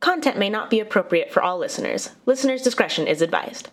[0.00, 2.10] Content may not be appropriate for all listeners.
[2.26, 3.70] Listener's discretion is advised.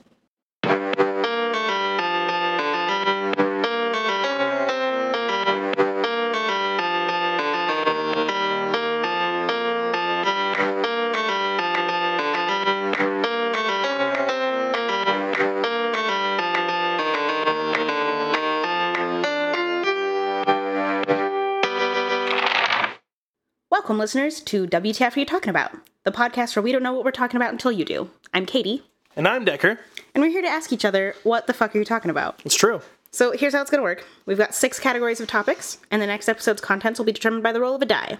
[23.70, 25.74] Welcome, listeners, to WTF Are You Talking About?
[26.04, 28.10] The podcast where we don't know what we're talking about until you do.
[28.34, 28.84] I'm Katie,
[29.16, 29.80] And I'm Decker.
[30.14, 32.42] and we're here to ask each other, what the fuck are you talking about?
[32.44, 32.82] It's true.
[33.12, 34.06] So here's how it's gonna work.
[34.26, 37.52] We've got six categories of topics, and the next episode's contents will be determined by
[37.54, 38.18] the roll of a die.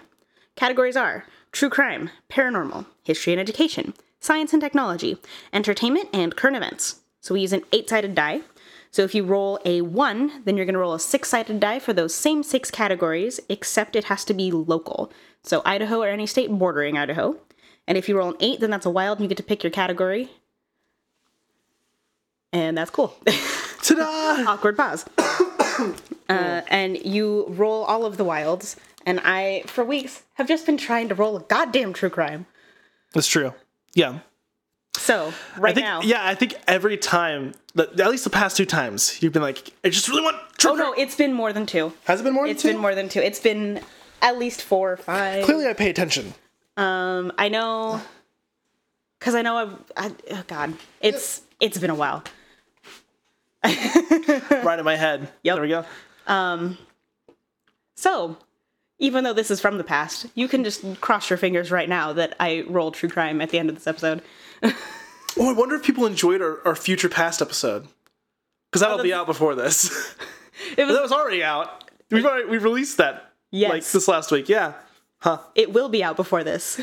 [0.56, 5.18] Categories are true crime, paranormal, history and education, science and technology,
[5.52, 7.00] entertainment, and current events.
[7.20, 8.42] So we use an eight sided die.
[8.92, 11.92] So if you roll a one, then you're gonna roll a six sided die for
[11.92, 15.12] those same six categories, except it has to be local.
[15.42, 17.36] So Idaho or any state bordering Idaho.
[17.86, 19.62] And if you roll an eight, then that's a wild, and you get to pick
[19.62, 20.30] your category.
[22.52, 23.14] And that's cool.
[23.82, 24.50] Ta-da!
[24.50, 25.04] awkward pause.
[26.28, 30.78] uh, and you roll all of the wilds, and I, for weeks, have just been
[30.78, 32.46] trying to roll a goddamn true crime.
[33.12, 33.52] That's true.
[33.94, 34.20] Yeah.
[34.96, 38.56] So right I think now, yeah, I think every time that at least the past
[38.56, 41.52] two times you've been like, I just really want true oh no, it's been more
[41.52, 41.92] than two.
[42.04, 43.20] Has it been more It's than been more than two.
[43.20, 43.80] It's been
[44.22, 45.44] at least four or five.
[45.44, 46.34] Clearly I pay attention.
[46.76, 48.00] Um, I know,
[49.18, 49.74] because I know I've.
[49.96, 52.24] I, oh God, it's it's been a while.
[53.64, 55.28] right in my head.
[55.42, 55.54] Yep.
[55.56, 55.84] There we go.
[56.26, 56.76] Um,
[57.96, 58.36] so,
[58.98, 62.12] even though this is from the past, you can just cross your fingers right now
[62.12, 64.22] that I rolled true crime at the end of this episode.
[65.36, 67.88] Oh, I wonder if people enjoyed our, our future past episode.
[68.70, 70.14] Because that'll be out before this.
[70.78, 71.90] It was that was already out.
[72.12, 73.70] We've already we released that Yes.
[73.70, 74.48] like this last week.
[74.48, 74.74] Yeah.
[75.24, 75.38] Huh.
[75.54, 76.82] it will be out before this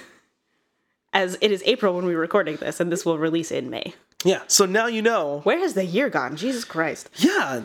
[1.14, 4.42] as it is april when we're recording this and this will release in may Yeah.
[4.48, 5.42] So now you know.
[5.44, 7.64] where has the year gone jesus christ Yeah.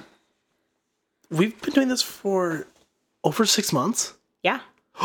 [1.30, 2.66] We've been doing this for
[3.24, 4.12] over six months.
[4.42, 4.60] yeah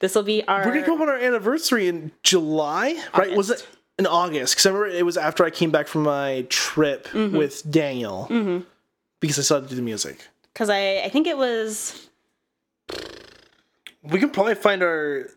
[0.00, 3.34] this will be our We're gonna go on our anniversary in July, right?
[3.36, 3.66] Was it
[3.98, 4.54] in August?
[4.54, 7.36] Because I remember it was after I came back from my trip Mm-hmm.
[7.36, 8.64] with Daniel, mm-hmm.
[9.20, 10.26] because I started to do the music.
[10.52, 12.05] because I, I think it was
[14.10, 15.28] We can probably find our.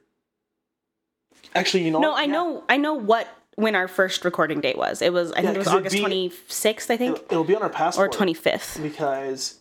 [1.56, 2.00] Actually, you know.
[2.00, 2.32] no i Yeah.
[2.32, 5.58] know i know what when our first recording date was it was i think it
[5.58, 9.60] was august 26th i think It'll, it'll be on our passport or 25th because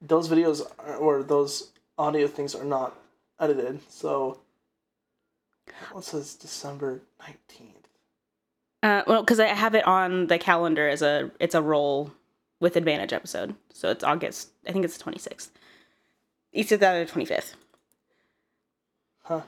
[0.00, 2.96] those videos are, or those audio things are not
[3.40, 3.80] edited.
[3.88, 4.38] So.
[5.92, 7.88] What says December nineteenth?
[8.82, 12.12] uh, well because i have it on the calendar as a it's a roll
[12.60, 15.48] with advantage episode so it's august i think it's the 26th
[16.52, 17.54] either that or 25th
[19.24, 19.40] Huh.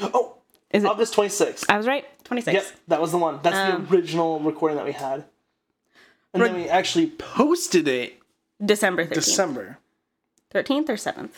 [0.00, 0.36] Oh,
[0.70, 1.68] is it August twenty sixth.
[1.68, 3.40] i was right 26th Yep, that was the one.
[3.42, 5.24] That's Um, the original recording that we had.
[6.32, 8.20] And then we actually posted it
[8.64, 9.78] december 13th December.
[10.54, 11.30] 13th or 7th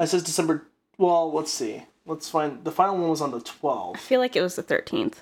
[0.00, 0.66] I says December.
[0.98, 1.82] Well, let's see.
[2.06, 2.64] Let's find.
[2.64, 3.96] The final one was on the 12th.
[3.96, 5.16] I feel like it was the 13th.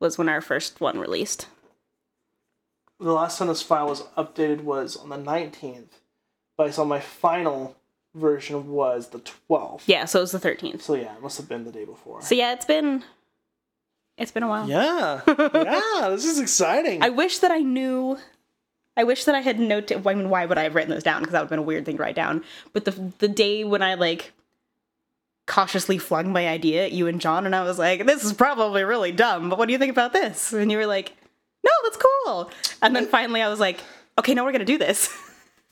[0.00, 1.46] Was when our first one released.
[3.00, 6.00] The last time this file was updated was on the 19th.
[6.56, 7.76] But I saw my final
[8.14, 9.82] version was the 12th.
[9.86, 10.82] Yeah, so it was the 13th.
[10.82, 12.22] So yeah, it must have been the day before.
[12.22, 13.04] So yeah, it's been
[14.16, 14.68] it's been a while.
[14.68, 15.20] Yeah.
[15.26, 17.02] yeah, this is exciting.
[17.02, 18.18] I wish that I knew
[18.96, 21.20] I wish that I had noted I mean why would I have written those down
[21.20, 22.44] because that would have been a weird thing to write down.
[22.72, 24.32] But the the day when I like
[25.46, 28.82] cautiously flung my idea at you and John and I was like, this is probably
[28.82, 30.52] really dumb, but what do you think about this?
[30.54, 31.12] And you were like,
[31.62, 32.50] no, that's cool.
[32.80, 33.80] And then finally I was like,
[34.18, 35.14] okay, now we're gonna do this.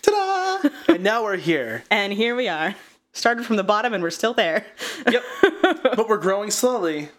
[0.03, 0.69] Ta-da!
[0.89, 1.85] and now we're here.
[1.91, 2.75] And here we are.
[3.13, 4.67] Started from the bottom and we're still there.
[5.11, 5.23] Yep.
[5.63, 7.11] but we're growing slowly.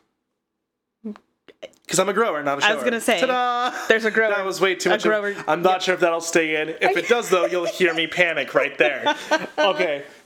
[1.86, 2.72] Because I'm a grower, not a shower.
[2.72, 3.78] I was gonna say, Ta-da!
[3.88, 4.30] There's a grower.
[4.30, 5.06] That was way too a much.
[5.06, 6.70] of- I'm not sure if that'll stay in.
[6.70, 9.16] If it does, though, you'll hear me panic right there.
[9.58, 10.04] Okay.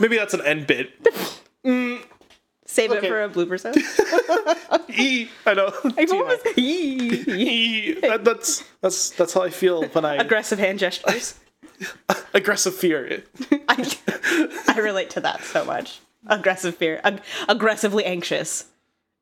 [0.00, 0.92] Maybe that's an end bit.
[1.64, 2.02] Mm,
[2.70, 3.06] Save Okay.
[3.06, 3.74] it for a blooper zone.
[4.90, 5.28] E.
[5.46, 5.72] I know.
[5.96, 7.94] I've always E.
[8.00, 11.34] That- that's that's that's how I feel when I aggressive hand gestures.
[12.34, 13.22] aggressive fear.
[13.68, 13.96] I,
[14.68, 16.00] I relate to that so much.
[16.26, 18.66] Aggressive fear, Ag- aggressively anxious.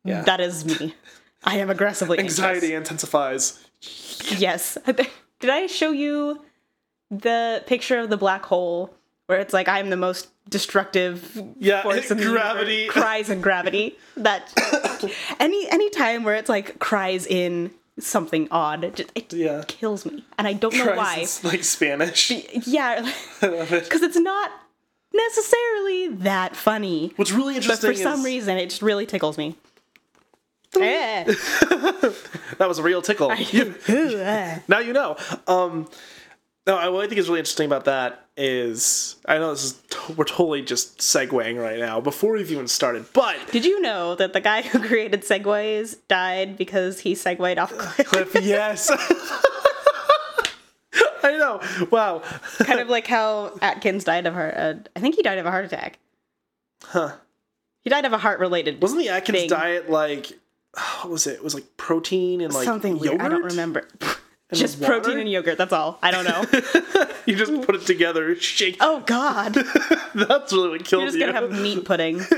[0.05, 0.23] Yeah.
[0.23, 0.95] That is me.
[1.45, 3.63] I am aggressively Anxiety intensifies.
[4.39, 4.77] Yes.
[4.87, 6.43] Did I show you
[7.11, 8.96] the picture of the black hole
[9.27, 12.87] where it's like I'm the most destructive Yeah, force in gravity.
[12.89, 13.97] cries in gravity.
[14.17, 14.53] That
[15.41, 19.65] any any time where it's like cries in something odd, it, just, it Yeah.
[19.67, 21.19] kills me, and I don't know why.
[21.21, 22.31] It's like Spanish.
[22.67, 23.11] Yeah,
[23.43, 23.85] I love it.
[23.85, 24.51] because it's not
[25.13, 27.13] necessarily that funny.
[27.17, 29.57] What's really But interesting for some is reason, it just really tickles me.
[30.79, 31.25] Eh.
[32.59, 33.35] that was a real tickle.
[33.35, 33.75] You-
[34.69, 35.17] now you know.
[35.47, 35.89] Um,
[36.67, 39.73] no, I- what I think is really interesting about that is I know this is
[39.91, 44.15] to- we're totally just segwaying right now before we've even started, but Did you know
[44.17, 48.07] that the guy who created segways died because he segued off cliff?
[48.07, 48.91] Cliff, yes.
[51.23, 51.61] I know.
[51.91, 52.23] Wow.
[52.59, 54.55] kind of like how Atkins died of heart.
[54.57, 55.99] Uh, I think he died of a heart attack.
[56.85, 57.13] Huh.
[57.83, 58.81] He died of a heart related.
[58.81, 59.49] Wasn't the Atkins thing.
[59.49, 60.33] diet like
[61.01, 61.35] what was it?
[61.35, 63.13] It was like protein and like something weird.
[63.15, 63.27] yogurt.
[63.27, 63.89] I don't remember.
[64.51, 65.01] And Just water?
[65.01, 65.59] protein and yogurt.
[65.59, 65.99] That's all.
[66.03, 66.45] I don't know.
[67.27, 68.77] You just put it together, shake.
[68.81, 69.55] oh God!
[70.15, 71.27] That's really what killed You're just you.
[71.27, 72.21] gonna have meat pudding.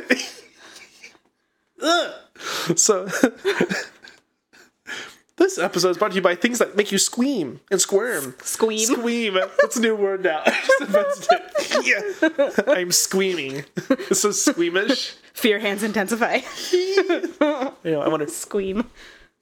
[2.77, 3.07] So
[5.37, 8.35] this episode is brought to you by things that make you squeam and squirm.
[8.43, 8.87] Squeam.
[8.89, 9.35] Squeam.
[9.61, 10.43] That's a new word now.
[10.45, 12.57] I just invented it.
[12.67, 12.73] Yeah.
[12.75, 13.65] I'm squeaming.
[13.91, 15.15] It's so squeamish.
[15.35, 16.41] Fear hands intensify.
[16.73, 18.27] You know, I wonder.
[18.27, 18.87] Squeam.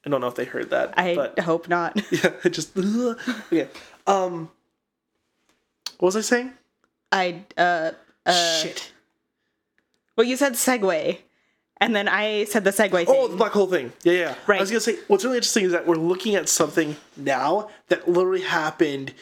[0.06, 0.94] I don't know if they heard that.
[0.96, 2.00] I but hope not.
[2.12, 2.76] yeah, it just.
[3.52, 3.68] Okay.
[4.06, 4.48] Um.
[5.98, 6.52] What was I saying?
[7.10, 7.90] I uh
[8.24, 8.62] uh.
[8.62, 8.92] Shit.
[10.16, 11.18] Well, you said segue,
[11.78, 13.06] and then I said the segue thing.
[13.08, 13.92] Oh, the black hole thing.
[14.04, 14.34] Yeah, yeah.
[14.46, 14.58] Right.
[14.58, 18.08] I was gonna say what's really interesting is that we're looking at something now that
[18.08, 19.12] literally happened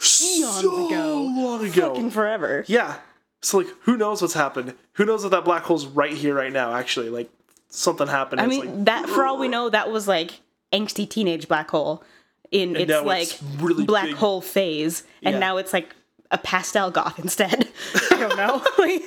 [0.00, 1.22] Eons so ago.
[1.22, 1.90] long ago.
[1.90, 2.64] Fucking forever.
[2.66, 2.96] Yeah.
[3.42, 4.74] So like, who knows what's happened?
[4.94, 6.74] Who knows if that black hole's right here, right now?
[6.74, 7.30] Actually, like
[7.74, 8.40] something happened.
[8.40, 10.40] I mean, like, that for all we know, that was like
[10.72, 12.02] angsty teenage black hole
[12.50, 14.16] in its like it's really black big.
[14.16, 15.38] hole phase, and Yeah.
[15.40, 15.94] now it's like
[16.30, 17.68] a pastel goth instead.
[18.10, 18.62] I don't know.
[18.78, 19.02] Like,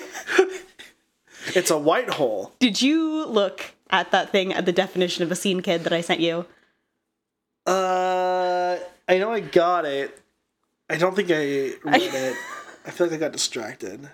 [1.56, 2.54] it's a white hole.
[2.60, 6.02] did you look at that thing at the definition of a scene kid that I
[6.02, 6.46] sent you?
[7.68, 8.78] Uh,
[9.08, 10.20] I know I got it.
[10.90, 12.36] I don't think I read it.
[12.86, 14.10] I feel like I got distracted.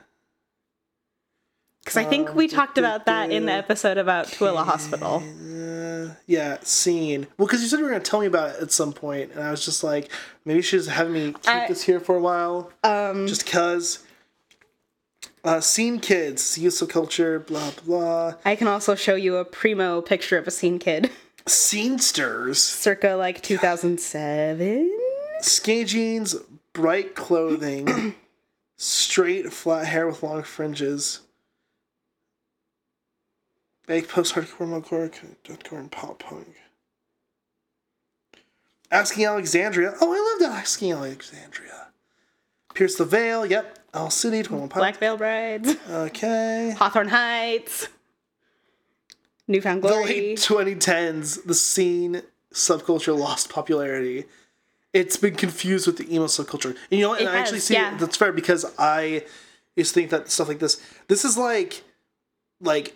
[1.84, 5.24] Because I think we talked about that in the episode about Twila Hospital.
[5.26, 7.26] Uh, yeah, scene.
[7.38, 9.32] Well, because you said you were going to tell me about it at some point,
[9.32, 10.12] and I was just like,
[10.46, 14.00] maybe she's having me keep I- this here for a while, Um, just because.
[15.44, 18.36] Uh, scene kids, use of culture, blah blah.
[18.46, 21.10] I can also show you a primo picture of a scene kid,
[21.48, 24.88] Scenesters, circa like 2007.
[25.42, 26.36] skinny jeans,
[26.74, 28.14] bright clothing,
[28.78, 31.22] straight flat hair with long fringes.
[33.92, 35.12] Big post hardcore, metalcore,
[35.44, 36.48] deathcore, and pop punk.
[38.90, 39.96] Asking Alexandria.
[40.00, 41.90] Oh, I loved Asking Alexandria.
[42.74, 43.46] Pierce the Veil.
[43.46, 43.80] Yep.
[43.94, 44.44] Owl City.
[44.44, 46.74] Twenty One Black Veil Brides, Okay.
[46.78, 47.90] Hawthorne Heights,
[49.50, 50.06] Newfound The Glory.
[50.06, 52.22] late 2010s, the scene
[52.54, 54.24] subculture lost popularity.
[54.94, 56.70] It's been confused with the emo subculture.
[56.70, 57.20] And you know what?
[57.20, 57.94] And It I actually see yeah.
[57.96, 58.00] it.
[58.00, 59.26] That's fair because I
[59.76, 60.82] used to think that stuff like this.
[61.10, 61.84] This is like,
[62.62, 62.96] like,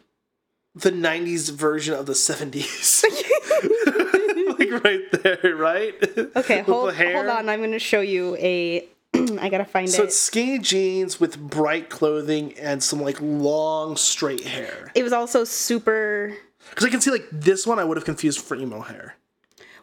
[0.76, 3.04] the 90s version of the 70s.
[4.60, 5.96] like right there, right?
[6.36, 7.50] Okay, hold, hold on.
[7.50, 8.88] I'm going to show you a.
[9.40, 9.98] I gotta find So it.
[9.98, 14.92] So it's skinny jeans with bright clothing and some like long straight hair.
[14.94, 16.36] It was also super.
[16.70, 19.16] Because I can see like this one I would have confused for emo hair.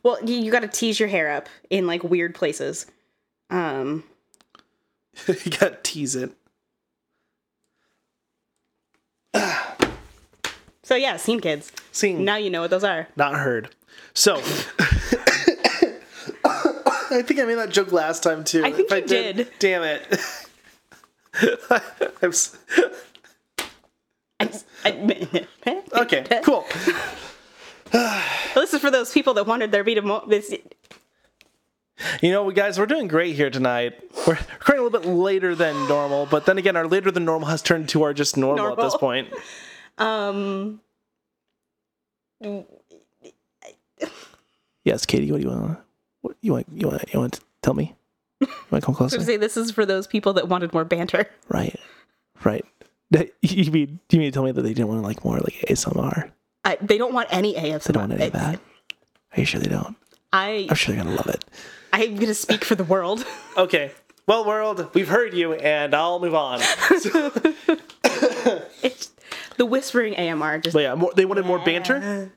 [0.02, 2.86] Well, you, you gotta tease your hair up in like weird places.
[3.48, 4.04] Um,
[5.26, 6.32] you gotta tease it.
[10.82, 11.72] so yeah, scene kids.
[11.92, 12.24] Scene.
[12.24, 13.08] Now you know what those are.
[13.16, 13.74] Not heard.
[14.14, 14.36] So,
[16.44, 18.64] I think I made that joke last time too.
[18.64, 19.48] I think If you did.
[19.58, 20.20] Damn it.
[22.20, 22.32] I'm
[24.84, 25.46] I,
[26.02, 26.66] okay, cool.
[28.54, 30.52] This is for those people that wanted there be to mo- this.
[32.20, 33.94] You know, guys, we're doing great here tonight.
[34.26, 37.48] We're recording a little bit later than normal, but then again, our later than normal
[37.48, 39.28] has turned to our just normal, at this point.
[40.02, 40.80] Um,
[44.84, 45.78] Yes, Katie, what do you want?
[46.22, 46.66] What you want?
[46.74, 47.04] You want?
[47.14, 47.94] You want to tell me?
[48.40, 49.20] You want to come to closer?
[49.22, 51.26] say this is for those people that wanted more banter.
[51.48, 51.78] Right,
[52.44, 52.64] right.
[53.12, 55.22] Do you mean do you mean to tell me that they didn't want to like
[55.24, 56.30] more like ASMR?
[56.64, 57.82] I, they don't want any ASMR.
[57.84, 58.54] They don't want any of that.
[58.56, 59.96] Are you sure they don't?
[60.32, 61.44] I I'm sure they're gonna love it.
[61.92, 63.24] I'm gonna speak for the world.
[63.56, 63.90] Okay.
[64.26, 66.60] Well, world, we've heard you, and I'll move on.
[68.82, 69.10] It's
[69.62, 70.58] the whispering AMR.
[70.58, 72.32] Just But yeah, more, they wanted more banter.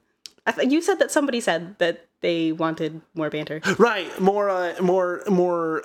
[0.45, 3.61] I th- you said that somebody said that they wanted more banter.
[3.79, 4.19] Right.
[4.21, 4.47] More.
[4.51, 5.23] Uh, more.
[5.27, 5.83] More.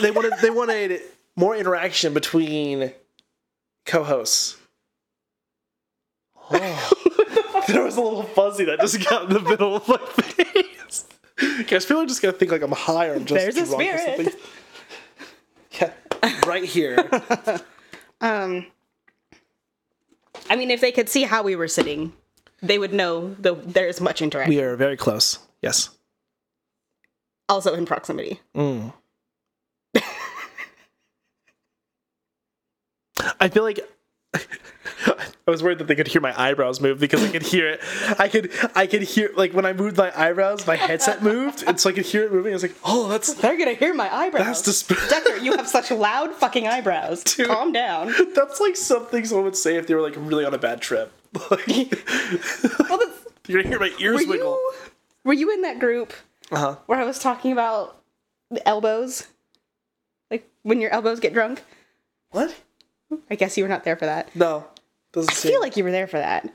[0.00, 0.32] they wanted.
[0.42, 1.00] They wanted
[1.36, 2.92] more interaction between
[3.86, 4.56] co-hosts.
[6.50, 6.90] Oh.
[7.68, 11.04] there was a little fuzzy that just got in the middle of my face.
[11.68, 13.94] Guys, people are just gonna think like I'm high or I'm just There's a drunk
[13.94, 14.28] or something.
[15.80, 15.92] Yeah,
[16.44, 17.08] right here.
[20.50, 22.12] I mean, if they could see how we were sitting,
[22.62, 24.54] they would know that there's much interaction.
[24.54, 25.38] we are very close.
[25.62, 25.90] Yes.
[27.48, 28.40] Also in proximity.
[28.54, 28.92] Mm.
[33.40, 33.80] I feel like
[35.46, 37.80] I was worried that they could hear my eyebrows move because I could hear it.
[38.18, 41.78] I could I could hear like when I moved my eyebrows, my headset moved, and
[41.78, 42.52] so I could hear it moving.
[42.52, 44.46] I was like, oh, that's They're gonna hear my eyebrows.
[44.46, 47.22] that's disp- Decker, you have such loud fucking eyebrows.
[47.24, 48.12] Calm down.
[48.34, 51.12] that's like something someone would say if they were like really on a bad trip.
[51.50, 51.66] Like,
[52.88, 54.52] Well, that's, you're gonna hear my ears were wiggle.
[54.52, 54.72] you
[55.24, 56.12] were you in that group
[56.52, 56.76] Uh huh.
[56.86, 58.00] where I was talking about
[58.50, 59.26] the elbows?
[60.30, 61.62] Like when your elbows get drunk?
[62.30, 62.54] What?
[63.30, 64.34] I guess you were not there for that.
[64.34, 64.66] No.
[65.12, 66.52] Doesn't I feel like you were there for that.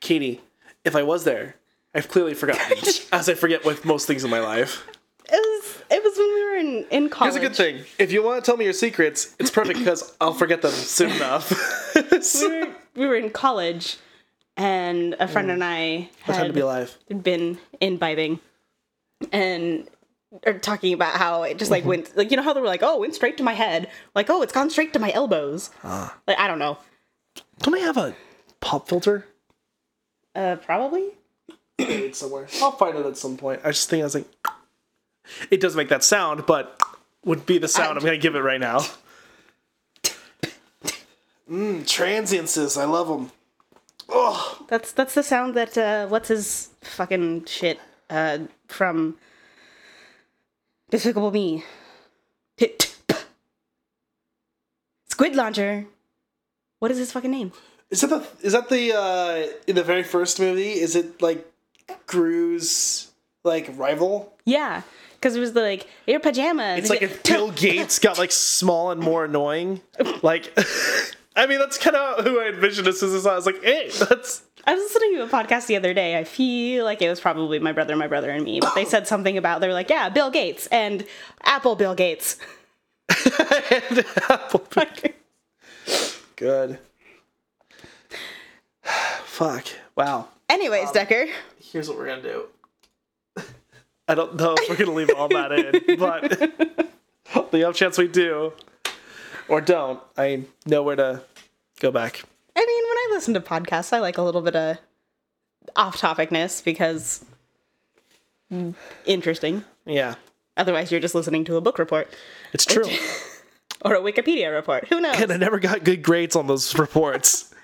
[0.00, 0.40] Katie,
[0.84, 1.56] if I was there,
[1.94, 2.78] I've clearly forgotten,
[3.12, 4.86] as I forget with most things in my life.
[5.30, 7.34] It was it was when we were in in college.
[7.34, 10.16] Here's a good thing: if you want to tell me your secrets, it's perfect because
[10.20, 11.52] I'll forget them soon enough.
[11.98, 13.96] We were, we were in college,
[14.56, 15.54] and a friend mm.
[15.54, 16.98] and I Time to be had alive.
[17.22, 18.40] been imbibing,
[19.32, 19.88] and
[20.46, 22.82] are talking about how it just like went like you know how they were like
[22.82, 25.70] oh it went straight to my head like oh it's gone straight to my elbows
[25.82, 26.14] Ah.
[26.26, 26.78] like I don't know
[27.60, 28.14] Don't I have a
[28.60, 29.26] pop filter?
[30.34, 31.10] uh probably
[31.78, 32.46] Buried somewhere.
[32.60, 33.60] I'll find it at some point.
[33.64, 34.26] I just think I was like,
[35.48, 36.76] it does make that sound, but
[37.24, 38.80] would be the sound I, am gonna give it right now.
[41.50, 42.76] Mmm, transiences.
[42.76, 43.30] I love them.
[44.08, 47.78] Oh, that's that's the sound that uh what's his fucking shit
[48.10, 49.16] uh from
[50.90, 51.64] Despicable Me
[55.08, 55.86] Squid Launcher
[56.78, 57.52] what is his fucking name
[57.90, 60.72] is that the is that the uh in the very first movie?
[60.72, 61.44] Is it like
[62.06, 63.10] Gru's
[63.44, 64.32] like rival?
[64.44, 64.82] yeah
[65.14, 68.90] because it was the, like your pajamas It's like if Bill Gates got like small
[68.92, 69.80] and more annoying.
[70.22, 70.56] Like,
[71.36, 73.26] I mean, that's kind of who I envisioned this as.
[73.26, 76.18] I was like, hey, that's I was listening to a podcast the other day.
[76.18, 78.60] I feel like it was probably my brother, my brother, and me.
[78.60, 81.06] But they said something about they were like, yeah, Bill Gates and
[81.42, 82.36] Apple Bill Gates.
[83.70, 84.66] and Apple.
[86.36, 86.78] Good.
[88.82, 89.68] Fuck.
[89.96, 90.28] Wow.
[90.50, 92.44] Anyways, um, Decker, Here's what we're gonna do.
[94.06, 98.06] I don't know if we're gonna leave all that in, but the off chance we
[98.06, 98.52] do
[99.48, 101.22] or don't, I know where to
[101.80, 102.22] go back.
[102.60, 104.78] I mean, when I listen to podcasts, I like a little bit of
[105.76, 107.24] off-topicness because
[108.52, 108.74] mm,
[109.06, 109.64] interesting.
[109.86, 110.14] Yeah,
[110.56, 112.12] Otherwise, you're just listening to a book report
[112.52, 112.84] it's true.
[113.84, 114.88] or a Wikipedia report.
[114.88, 115.20] Who knows?
[115.20, 117.54] and I never got good grades on those reports.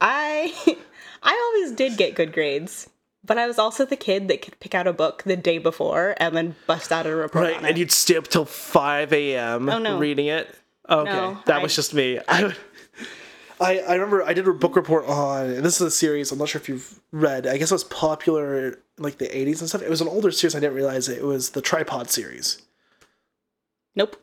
[0.00, 0.54] I
[1.22, 2.88] I always did get good grades.
[3.24, 6.14] But I was also the kid that could pick out a book the day before
[6.18, 7.76] and then bust out a report Right, and it.
[7.76, 9.68] you'd stay up till 5 a.m.
[9.68, 9.98] Oh, no.
[9.98, 10.48] reading it.
[10.88, 12.20] Okay, No, that I- was just me.
[12.28, 12.56] I, would-
[13.60, 16.30] I I remember I did a book report on, and this is a series.
[16.32, 17.46] I'm not sure if you've read.
[17.46, 19.82] I guess it was popular in like the 80s and stuff.
[19.82, 20.54] It was an older series.
[20.54, 21.18] I didn't realize it.
[21.18, 22.62] It was the Tripod series.
[23.94, 24.16] Nope.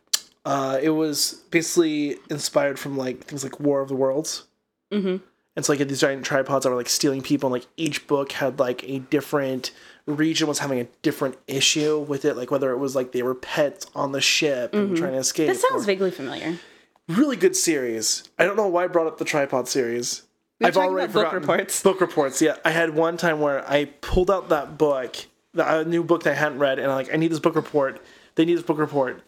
[0.45, 4.45] Uh, it was basically inspired from like things like War of the Worlds.
[4.91, 5.21] Mhm.
[5.55, 8.33] And so like these giant tripods that were like stealing people, and like each book
[8.33, 9.71] had like a different
[10.05, 13.33] region was having a different issue with it, like whether it was like they were
[13.35, 15.47] pets on the ship and trying to escape.
[15.47, 16.59] This sounds or- vaguely familiar.
[17.07, 18.23] Really good series.
[18.37, 20.23] I don't know why I brought up the tripod series.
[20.59, 21.41] were I've already about book forgotten.
[21.49, 21.83] reports.
[21.83, 22.41] Book reports.
[22.41, 25.15] Yeah, I had one time where I pulled out that book,
[25.55, 28.01] a new book that I hadn't read, and I'm like, I need this book report.
[28.35, 29.21] They need this book report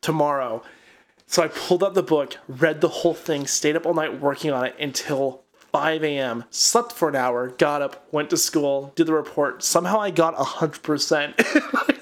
[0.00, 0.62] tomorrow.
[1.26, 4.50] So I pulled out the book, read the whole thing, stayed up all night working
[4.50, 6.44] on it until 5 a.m.
[6.50, 9.62] Slept for an hour, got up, went to school, did the report.
[9.62, 12.01] Somehow I got 100%.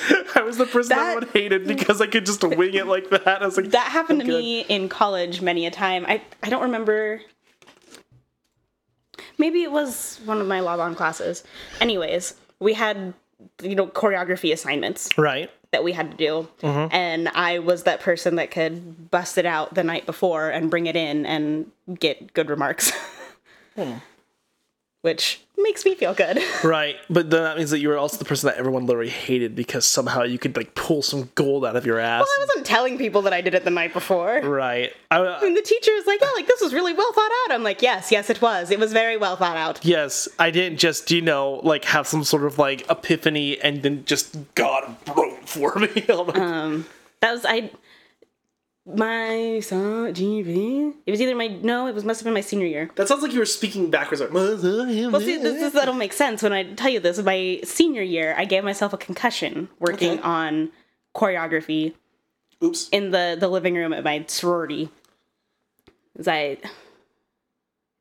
[0.34, 3.26] I was the person That- everyone hated because I could just wing it like that.
[3.42, 4.38] I was like, That happened to good.
[4.38, 6.04] me in college many a time.
[6.06, 7.20] I, I don't remember.
[9.38, 11.44] Maybe it was one of my Laban classes.
[11.80, 13.14] Anyways, we had,
[13.62, 15.50] you know, choreography assignments Right.
[15.72, 16.48] that we had to do.
[16.62, 16.94] Mm-hmm.
[16.94, 20.86] And I was that person that could bust it out the night before and bring
[20.86, 22.92] it in and get good remarks.
[23.76, 23.94] Hmm.
[25.02, 26.38] Which makes me feel good.
[26.64, 29.54] Right, but then that means that you were also the person that everyone literally hated
[29.56, 32.20] because somehow you could like pull some gold out of your ass.
[32.20, 34.40] Well, I wasn't telling people that I did it the night before.
[34.42, 34.92] right.
[35.10, 37.54] I, And the teacher is like, yeah, like this was really well thought out.
[37.54, 38.70] I'm like, yes, yes, it was.
[38.70, 39.82] It was very well thought out.
[39.84, 44.04] yes, I didn't just you know like have some sort of like epiphany and then
[44.04, 45.88] just God wrote for me.
[46.08, 46.86] Like, Um,
[47.20, 47.70] that was I.
[48.96, 50.94] My son, GV.
[51.06, 52.90] It was either my no, it was must have been my senior year.
[52.96, 54.20] that sounds like you were speaking backwards.
[54.20, 57.18] Like, Well, see, this, this that'll make sense when I tell you this.
[57.22, 60.22] My senior year, I gave myself a concussion working Okay.
[60.22, 60.70] on
[61.14, 61.94] choreography
[62.62, 62.88] Oops.
[62.90, 64.88] in the the living room at my sorority.
[66.16, 66.58] 'Cause I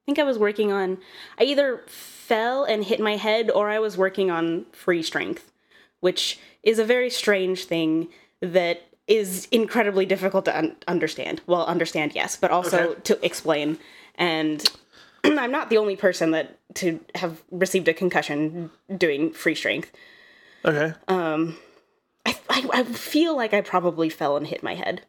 [0.06, 0.98] think I was working on
[1.40, 5.52] I either fell and hit my head or I was working on free strength,
[6.00, 8.10] which is a very strange thing
[8.42, 11.42] that is incredibly difficult to un- understand.
[11.48, 13.02] Well, understand yes, but also Okay.
[13.06, 13.80] to explain.
[14.16, 14.64] And
[15.24, 19.92] I'm not the only person that to have received a concussion doing free strength.
[20.64, 20.94] Okay.
[21.08, 21.58] Um,
[22.26, 25.02] I, I, I feel like I probably fell and hit my head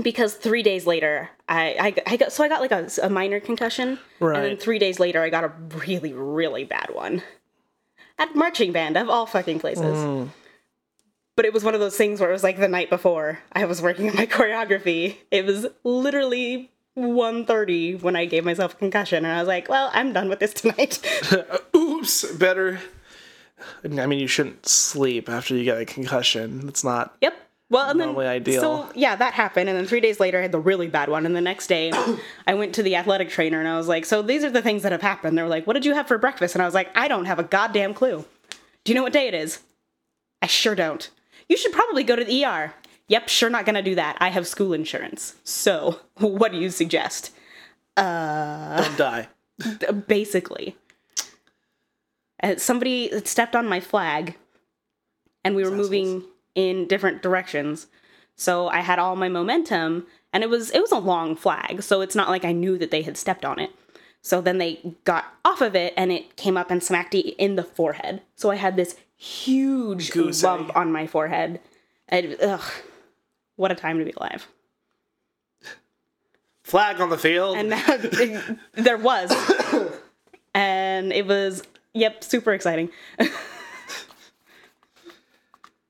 [0.00, 3.40] because three days later I, I, I got so I got like a, a minor
[3.40, 4.36] concussion right.
[4.36, 5.52] and then three days later I got a
[5.84, 7.22] really really bad one
[8.18, 9.96] at marching band of all fucking places.
[9.96, 10.28] Mm.
[11.38, 13.64] But it was one of those things where it was like the night before I
[13.64, 15.18] was working on my choreography.
[15.30, 19.88] It was literally 1.30 when I gave myself a concussion and I was like, well,
[19.94, 20.98] I'm done with this tonight.
[21.76, 22.32] Oops.
[22.32, 22.80] Better.
[23.84, 26.64] I mean, you shouldn't sleep after you get a concussion.
[26.66, 27.16] It's not.
[27.20, 27.34] Yep.
[27.70, 28.60] Well, and then Normally ideal.
[28.60, 31.24] so yeah, that happened, and then three days later, I had the really bad one,
[31.24, 31.92] and the next day,
[32.48, 34.84] I went to the athletic trainer, and I was like, "So these are the things
[34.84, 36.72] that have happened." They were like, "What did you have for breakfast?" And I was
[36.72, 38.24] like, "I don't have a goddamn clue.
[38.84, 39.60] Do you know what day it is?"
[40.40, 41.10] I sure don't.
[41.48, 42.74] You should probably go to the ER.
[43.08, 44.16] Yep, sure not gonna do that.
[44.20, 45.36] I have school insurance.
[45.44, 47.30] So, what do you suggest?
[47.96, 49.28] Don't die.
[50.06, 50.76] Basically,
[52.42, 54.36] uh, somebody stepped on my flag,
[55.44, 56.22] and we were moving
[56.54, 57.88] in different directions.
[58.36, 62.00] So I had all my momentum, and it was it was a long flag, so
[62.00, 63.70] it's not like I knew that they had stepped on it.
[64.22, 67.56] So then they got off of it, and it came up and smacked me in
[67.56, 68.22] the forehead.
[68.36, 71.60] So I had this huge Goose lump on my forehead.
[72.08, 72.64] And, ugh,
[73.56, 74.48] what a time to be alive!
[76.62, 77.56] Flag on the field.
[77.56, 77.96] And now
[78.72, 79.30] there was,
[80.54, 82.90] and it was yep, super exciting.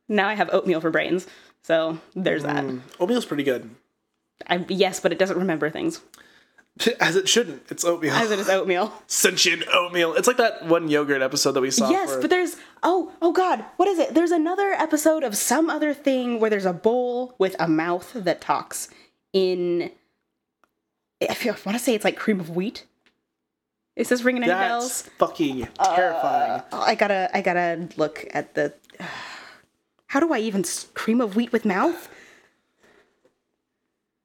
[0.09, 1.27] now I have oatmeal for brains,
[1.63, 2.65] so there's that.
[2.65, 3.71] Mm, oatmeal's pretty good.
[4.47, 6.01] I, yes, but it doesn't remember things
[7.01, 7.63] As it shouldn't.
[7.71, 8.13] It's oatmeal.
[8.15, 8.93] as it is oatmeal.
[9.07, 10.15] Sentient oatmeal.
[10.15, 11.91] It's like that one yogurt episode that we saw.
[11.91, 14.15] Yes, for- but there's oh oh god, what is it?
[14.15, 18.41] There's another episode of some other thing where there's a bowl with a mouth that
[18.41, 18.89] talks
[19.33, 19.91] in.
[21.21, 22.85] I feel I want to say it's like cream of wheat.
[23.97, 25.03] Is this ringing any that's bells?
[25.19, 26.63] fucking terrifying.
[26.71, 28.73] Oh, I gotta I gotta look at the.
[30.07, 32.09] How do I even cream of wheat with mouth?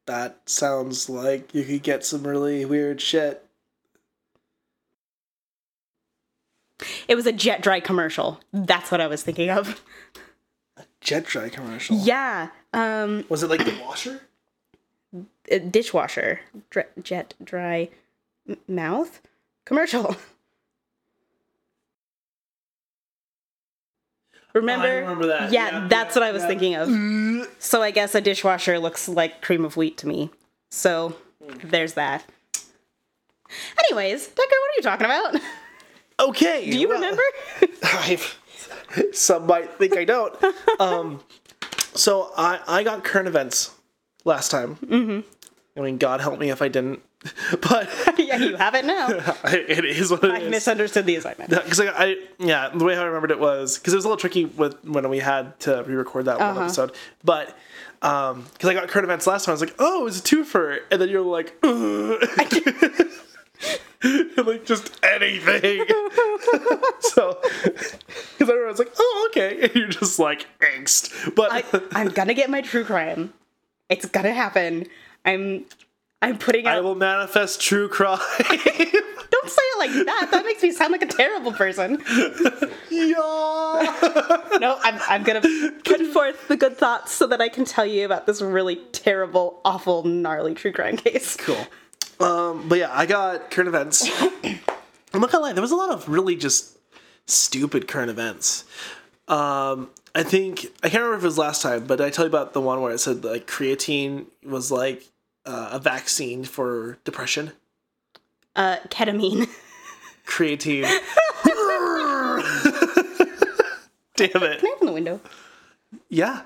[0.05, 3.45] That sounds like you could get some really weird shit.
[7.07, 8.39] It was a jet dry commercial.
[8.51, 9.81] That's what I was thinking of.
[10.77, 11.97] A jet dry commercial.
[11.97, 14.21] Yeah, um, Was it like the washer?
[15.49, 16.39] a dishwasher,
[16.71, 17.89] Dr- jet dry
[18.49, 19.21] m- mouth
[19.65, 20.15] commercial.
[24.53, 24.85] Remember?
[24.87, 25.51] I remember that.
[25.51, 26.47] Yeah, Yeah, that's yeah, what I was yeah.
[26.47, 27.47] thinking of.
[27.59, 30.29] So I guess a dishwasher looks like cream of wheat to me.
[30.71, 31.15] So
[31.63, 32.23] there's that.
[33.79, 35.41] Anyways, Decker, what are you talking about?
[36.19, 36.69] Okay.
[36.69, 37.21] Do you well, remember?
[37.83, 38.19] I,
[39.11, 40.35] some might think I don't.
[40.79, 41.21] Um,
[41.93, 43.71] so I I got current events
[44.25, 44.75] last time.
[44.77, 45.19] Mm-hmm.
[45.77, 47.01] I mean, God help me if I didn't.
[47.61, 49.07] But yeah, you have it now.
[49.45, 50.51] it is what it I is.
[50.51, 51.49] misunderstood the assignment.
[51.49, 54.19] because I, I yeah the way I remembered it was because it was a little
[54.19, 56.53] tricky with when we had to re-record that Uh-huh.
[56.53, 56.91] one episode,
[57.23, 57.57] but
[58.01, 60.79] um because I got current events last time I was like oh it's a twofer
[60.91, 62.21] and then you're like "Ugh."
[64.45, 65.85] like just anything
[66.99, 72.09] so because I was like oh okay and you're just like angst but I, I'm
[72.09, 73.33] gonna get my true crime.
[73.89, 74.87] It's gonna happen.
[75.23, 75.65] I'm
[76.23, 80.29] I'm putting I will manifest true crime Don't say it like that.
[80.31, 82.01] That makes me sound like a terrible person.
[82.89, 85.41] yeah No, I'm, I'm gonna
[85.83, 89.59] put forth the good thoughts so that I can tell you about this really terrible,
[89.65, 91.35] awful, gnarly true crime case.
[91.35, 91.67] Cool.
[92.19, 94.09] Um, but yeah, I got current events.
[95.13, 96.77] I'm not gonna lie, there was a lot of really just
[97.25, 98.63] stupid current events.
[99.27, 102.29] Um, I think I can't remember if it was last time, but I tell you
[102.29, 105.03] about the one where it said like creatine was like
[105.45, 107.51] uh, a vaccine for depression.
[108.55, 109.47] Uh, ketamine.
[110.25, 110.83] Creatine.
[114.15, 114.59] Damn it.
[114.59, 115.19] Can I open the window?
[116.09, 116.43] Yeah.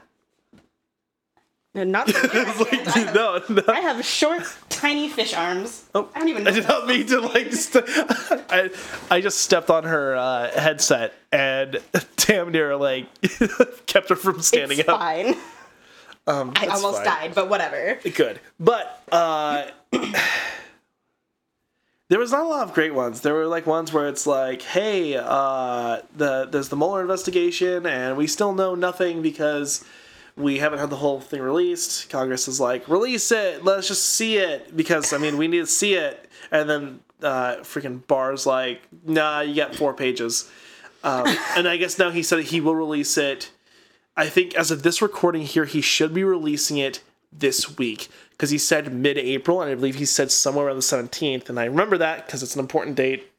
[1.75, 2.07] No, not.
[2.07, 3.61] Like, no, no.
[3.67, 5.85] I have short, tiny fish arms.
[5.93, 7.53] Oh, I don't even I did not mean to like.
[7.53, 7.83] St-
[8.49, 8.69] I
[9.11, 11.77] I just stepped on her uh, headset and
[12.15, 13.05] damn near like
[13.85, 14.99] kept her from standing It's up.
[14.99, 15.35] fine.
[16.27, 17.05] Um, I almost fine.
[17.05, 17.99] died, but whatever.
[18.03, 19.67] Good, but uh,
[22.09, 23.21] there was not a lot of great ones.
[23.21, 28.17] There were like ones where it's like, hey, uh, the there's the Mueller investigation, and
[28.17, 29.85] we still know nothing because
[30.35, 32.09] we haven't had the whole thing released.
[32.09, 33.63] Congress is like, release it.
[33.63, 36.29] Let's just see it because I mean we need to see it.
[36.51, 40.49] And then uh, freaking Barr's like, nah, you got four pages.
[41.03, 43.51] Um, and I guess now he said he will release it.
[44.17, 47.01] I think as of this recording here, he should be releasing it
[47.31, 51.49] this week because he said mid-April, and I believe he said somewhere around the seventeenth.
[51.49, 53.31] And I remember that because it's an important date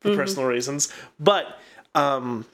[0.00, 0.92] for personal reasons.
[1.18, 1.58] But
[1.94, 2.46] um,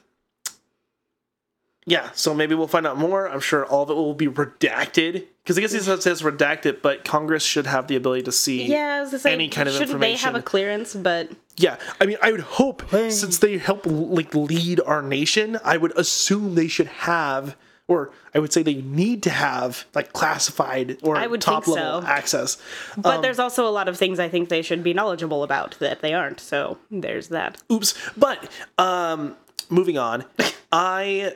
[1.85, 3.27] yeah, so maybe we'll find out more.
[3.27, 7.03] I'm sure all of it will be redacted because I guess he says redacted, but
[7.03, 8.65] Congress should have the ability to see.
[8.65, 10.93] Yeah, say, Any kind of shouldn't they have a clearance?
[10.95, 15.77] But Yeah, I mean, I would hope since they help like lead our nation, I
[15.77, 20.99] would assume they should have, or I would say they need to have like classified
[21.01, 22.07] or I would top level so.
[22.07, 22.61] access.
[22.95, 25.77] but Um, there's also a lot of things I think they should be knowledgeable about
[25.79, 26.39] that they aren't.
[26.39, 27.59] So there's that.
[27.71, 27.95] Oops.
[28.15, 29.35] But um,
[29.71, 30.25] moving on,
[30.71, 31.33] I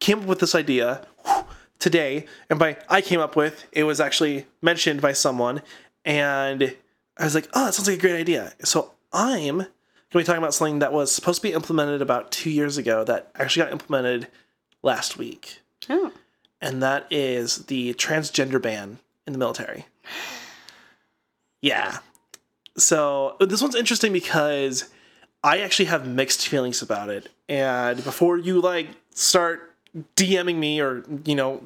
[0.00, 1.06] came up with this idea
[1.78, 5.62] today, and by I came up with, it was actually mentioned by someone,
[6.04, 6.74] and
[7.18, 8.52] I was like, oh, that sounds like a great idea.
[8.64, 9.68] So I'm going
[10.10, 13.04] to be talking about something that was supposed to be implemented about two years ago
[13.04, 14.28] that actually got implemented
[14.82, 16.12] last week, Oh,
[16.60, 19.86] and that is the transgender ban in the military.
[21.60, 21.98] Yeah.
[22.76, 24.90] So this one's interesting because
[25.42, 27.28] I actually have mixed feelings about it.
[27.48, 29.73] And before you like start
[30.16, 31.62] DMing me or you know,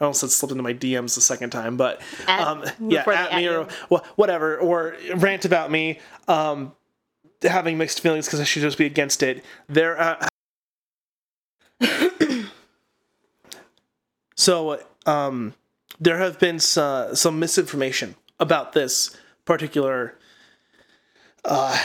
[0.00, 3.34] I almost said slipped into my DMs the second time, but At- um, yeah, at
[3.34, 6.00] me or wha- whatever, or rant about me.
[6.26, 6.72] Um,
[7.42, 9.44] having mixed feelings because I should just be against it.
[9.68, 10.26] There, uh,
[14.34, 15.54] so um,
[16.00, 20.18] there have been some, some misinformation about this particular
[21.44, 21.78] uh,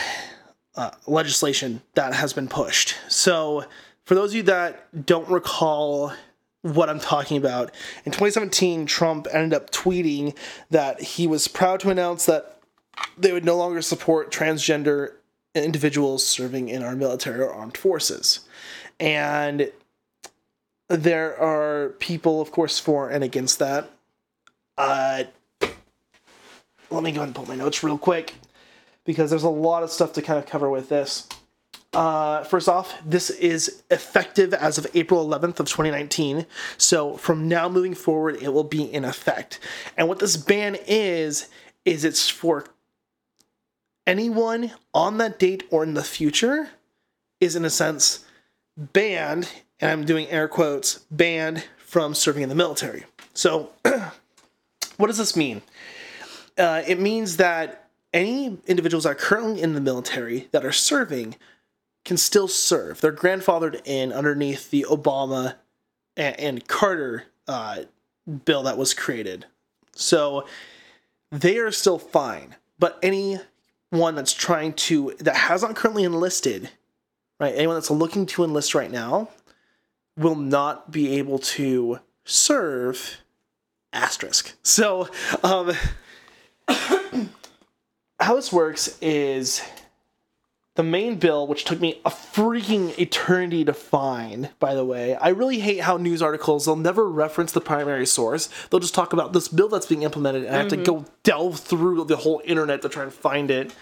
[0.76, 2.96] uh, legislation that has been pushed.
[3.08, 3.64] So,
[4.04, 6.12] for those of you that don't recall
[6.62, 7.70] what I'm talking about,
[8.04, 10.36] in 2017, Trump ended up tweeting
[10.70, 12.58] that he was proud to announce that
[13.18, 15.14] they would no longer support transgender
[15.54, 18.40] individuals serving in our military or armed forces.
[18.98, 19.70] And
[20.88, 23.90] there are people, of course, for and against that.
[24.76, 25.24] Uh,
[26.90, 28.34] let me go ahead and pull my notes real quick
[29.04, 31.28] because there's a lot of stuff to kind of cover with this.
[31.94, 36.44] Uh, first off, this is effective as of April 11th of 2019.
[36.76, 39.60] So from now moving forward, it will be in effect.
[39.96, 41.48] And what this ban is,
[41.84, 42.66] is it's for
[44.06, 46.70] anyone on that date or in the future
[47.40, 48.24] is in a sense
[48.76, 49.48] banned,
[49.80, 53.04] and I'm doing air quotes, banned from serving in the military.
[53.34, 53.70] So
[54.96, 55.62] what does this mean?
[56.58, 61.36] Uh, it means that any individuals that are currently in the military that are serving
[62.04, 63.00] can still serve.
[63.00, 65.56] They're grandfathered in underneath the Obama
[66.16, 67.82] and, and Carter uh,
[68.44, 69.46] bill that was created.
[69.94, 70.46] So
[71.30, 72.56] they are still fine.
[72.78, 76.70] But anyone that's trying to, that has not currently enlisted,
[77.40, 79.30] right, anyone that's looking to enlist right now,
[80.16, 83.18] will not be able to serve
[83.92, 84.54] asterisk.
[84.62, 85.08] So,
[85.42, 85.72] um,
[88.20, 89.62] how this works is
[90.74, 95.14] the main bill, which took me a freaking eternity to find, by the way.
[95.14, 98.48] I really hate how news articles, they'll never reference the primary source.
[98.68, 101.60] They'll just talk about this bill that's being implemented, and I have to go delve
[101.60, 103.72] through the whole internet to try and find it.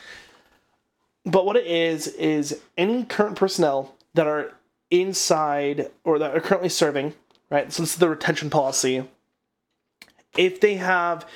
[1.24, 4.52] But what it is, is any current personnel that are
[4.90, 7.14] inside or that are currently serving,
[7.48, 7.72] right?
[7.72, 9.08] Since the retention policy,
[10.36, 11.26] if they have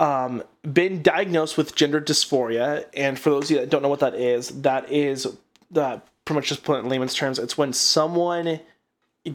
[0.00, 4.00] um, been diagnosed with gender dysphoria, and for those of you that don't know what
[4.00, 5.26] that is, that is
[5.76, 8.60] uh, pretty much just put in layman's terms, it's when someone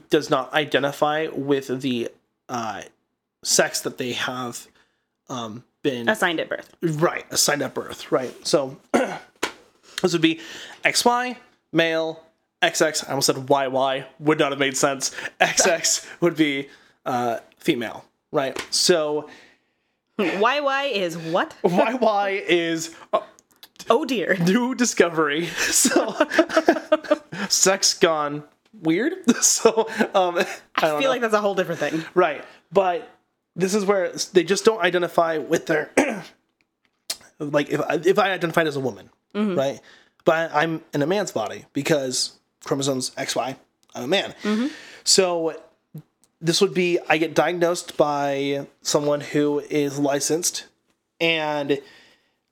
[0.10, 2.10] does not identify with the
[2.50, 2.82] uh,
[3.44, 4.68] sex that they have
[5.30, 6.76] um, been assigned at birth.
[6.82, 8.12] right assigned at birth.
[8.12, 8.34] Right.
[8.46, 10.40] So this would be
[10.84, 11.38] XY
[11.72, 12.24] male.
[12.62, 15.12] XX, I almost said YY, would not have made sense.
[15.42, 16.70] XX would be
[17.06, 18.58] uh, female, right?
[18.70, 19.30] So
[20.20, 21.56] YY is what?
[21.64, 23.20] YY is uh,
[23.90, 24.36] Oh dear.
[24.38, 25.48] new discovery.
[25.58, 26.16] So
[27.50, 28.44] sex gone
[28.82, 29.14] weird.
[29.42, 30.46] So um, I,
[30.78, 31.10] I feel know.
[31.10, 32.04] like that's a whole different thing.
[32.14, 33.10] right, but
[33.56, 35.92] this is where they just don't identify with their
[37.40, 39.80] like if I, if I identified as a woman, right?
[40.26, 43.58] But I'm in a man's body because chromosomes XY.
[43.96, 44.34] I'm a man.
[45.04, 45.60] So
[46.44, 50.66] this would be I get diagnosed by someone who is licensed
[51.20, 51.82] and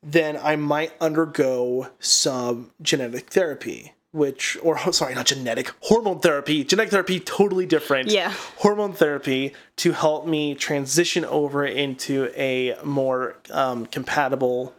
[0.02, 3.94] then I might undergo some genetic therapy.
[4.14, 6.64] which or sorry, not genetic, hormone therapy.
[6.64, 8.10] Genetic therapy totally different.
[8.10, 8.34] Yeah.
[8.58, 14.74] Hormone therapy to help me transition over into a more um, compatible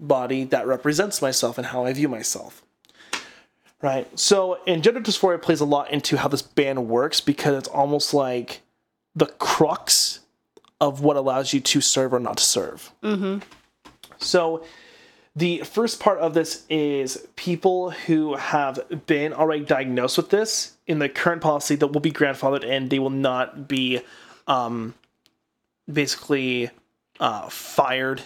[0.00, 2.62] body that represents myself and how I view myself.
[3.80, 4.18] Right.
[4.18, 8.12] So, and gender dysphoria plays a lot into how this band works because it's almost
[8.12, 8.62] like
[9.14, 10.20] the crux
[10.80, 12.90] of what allows you to serve or not to serve.
[13.02, 13.38] Mm-hmm.
[14.18, 14.64] So,
[15.36, 20.98] the first part of this is people who have been already diagnosed with this in
[20.98, 24.00] the current policy that will be grandfathered in, they will not be
[24.48, 24.94] um,
[25.90, 26.70] basically
[27.20, 28.22] uh, fired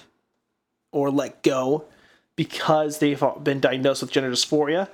[0.91, 1.85] or let go
[2.37, 4.89] because they've been diagnosed with gender dysphoria.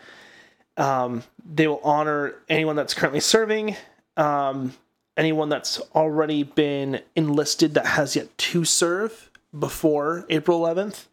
[0.79, 3.77] Um, they will honor anyone that's currently serving,
[4.17, 4.75] um,
[5.17, 11.07] anyone that's already been enlisted that has yet to serve before April 11th,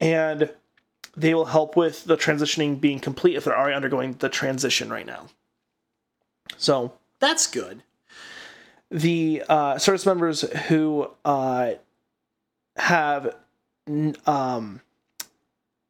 [0.00, 0.50] and
[1.16, 5.06] they will help with the transitioning being complete if they're already undergoing the transition right
[5.06, 5.26] now.
[6.58, 7.82] So that's good.
[8.90, 11.72] The uh, service members who uh,
[12.76, 13.34] have
[14.26, 14.80] um,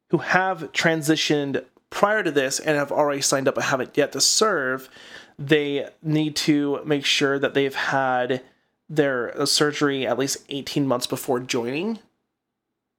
[0.09, 4.21] who have transitioned prior to this and have already signed up but haven't yet to
[4.21, 4.89] serve,
[5.37, 8.41] they need to make sure that they've had
[8.89, 11.99] their uh, surgery at least 18 months before joining.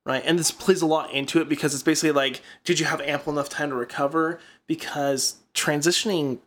[0.05, 0.23] Right.
[0.25, 3.33] And this plays a lot into it because it's basically like, did you have ample
[3.33, 4.39] enough time to recover?
[4.69, 6.39] Because transitioning,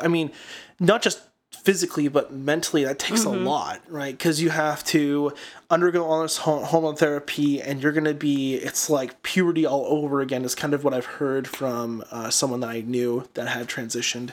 [0.00, 0.32] I mean,
[0.80, 1.20] not just
[1.52, 3.46] physically but mentally that takes mm-hmm.
[3.46, 4.16] a lot right?
[4.16, 5.32] Because you have to
[5.70, 10.20] undergo all this hormone therapy and you're going to be it's like puberty all over
[10.20, 13.68] again is kind of what i've heard from uh, someone that i knew that had
[13.68, 14.32] transitioned.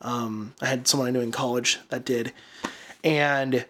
[0.00, 2.32] Um, i had someone i knew in college that did.
[3.02, 3.64] And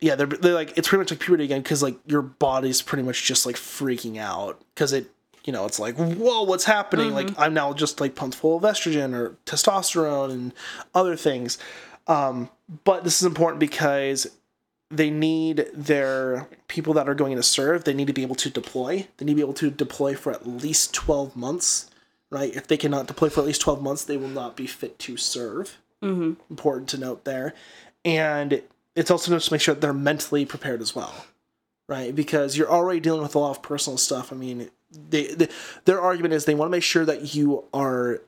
[0.00, 3.02] yeah they're, they're like it's pretty much like puberty again because like your body's pretty
[3.02, 5.10] much just like freaking out because it
[5.44, 7.06] you know it's like whoa what's happening?
[7.06, 7.28] Mm-hmm.
[7.28, 10.54] like i'm now just like pumped full of estrogen or testosterone and
[10.94, 11.58] other things
[12.06, 12.50] um,
[12.84, 14.26] but this is important because
[14.90, 18.50] they need their people that are going to serve, they need to be able to
[18.50, 19.06] deploy.
[19.16, 21.90] They need to be able to deploy for at least 12 months,
[22.30, 22.54] right?
[22.54, 25.16] If they cannot deploy for at least 12 months, they will not be fit to
[25.16, 25.78] serve.
[26.02, 26.34] Mm-hmm.
[26.50, 27.54] Important to note there.
[28.04, 28.62] And
[28.94, 31.26] it's also just to make sure that they're mentally prepared as well,
[31.88, 32.14] right?
[32.14, 34.32] Because you're already dealing with a lot of personal stuff.
[34.32, 35.48] I mean, they, they
[35.84, 38.22] their argument is they want to make sure that you are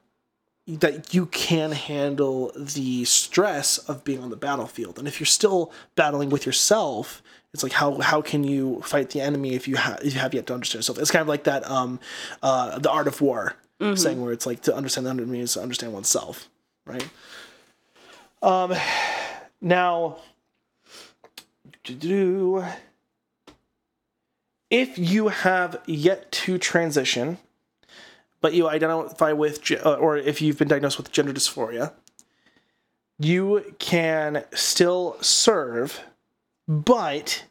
[0.68, 4.98] that you can handle the stress of being on the battlefield.
[4.98, 7.22] And if you're still battling with yourself,
[7.54, 10.34] it's like how how can you fight the enemy if you have if you have
[10.34, 10.98] yet to understand yourself?
[10.98, 11.98] It's kind of like that um
[12.42, 13.96] uh the art of war mm-hmm.
[13.96, 16.50] saying where it's like to understand the enemy is to understand oneself,
[16.84, 17.08] right?
[18.42, 18.74] Um
[19.62, 20.18] now
[24.70, 27.38] if you have yet to transition
[28.40, 31.92] but you identify with, uh, or if you've been diagnosed with gender dysphoria,
[33.18, 36.00] you can still serve,
[36.68, 37.44] but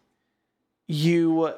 [0.88, 1.54] you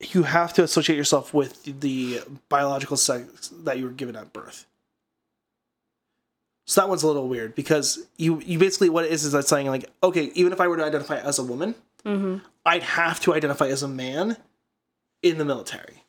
[0.00, 4.64] you have to associate yourself with the biological sex that you were given at birth.
[6.66, 9.48] So that one's a little weird because you you basically what it is is that
[9.48, 12.44] saying like okay even if I were to identify as a woman, mm-hmm.
[12.64, 14.36] I'd have to identify as a man
[15.22, 16.04] in the military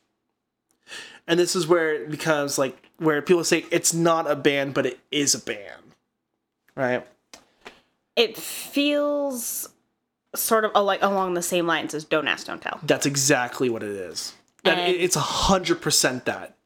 [1.30, 4.86] and this is where it becomes like where people say it's not a band but
[4.86, 5.96] it is a band.
[6.76, 7.08] Right?
[8.18, 9.70] It feels
[10.36, 12.80] sort of like along the same lines as don't ask don't tell.
[12.84, 14.34] That's exactly what it is.
[14.64, 16.58] That it's a hundred percent that.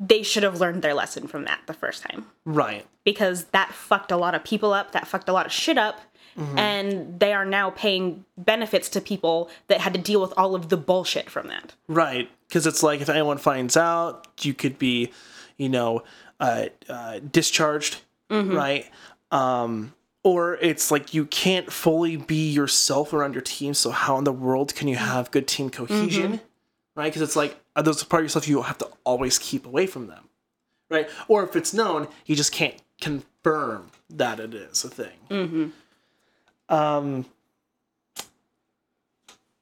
[0.00, 2.26] they should have learned their lesson from that the first time.
[2.44, 2.86] Right.
[3.04, 6.00] Because that fucked a lot of people up that fucked a lot of shit up
[6.36, 6.58] Mm-hmm.
[6.58, 10.68] and they are now paying benefits to people that had to deal with all of
[10.68, 11.74] the bullshit from that.
[11.86, 15.12] Right, because it's like if anyone finds out, you could be,
[15.56, 16.02] you know,
[16.40, 17.98] uh, uh, discharged,
[18.30, 18.52] mm-hmm.
[18.52, 18.90] right?
[19.30, 19.94] Um,
[20.24, 23.74] or it's like you can't fully be yourself around your team.
[23.74, 27.00] So how in the world can you have good team cohesion, mm-hmm.
[27.00, 27.12] right?
[27.12, 30.08] Because it's like uh, those part of yourself you have to always keep away from
[30.08, 30.28] them,
[30.90, 31.08] right?
[31.28, 35.18] Or if it's known, you just can't confirm that it is a thing.
[35.30, 35.68] Mm-hmm.
[36.68, 37.26] Um,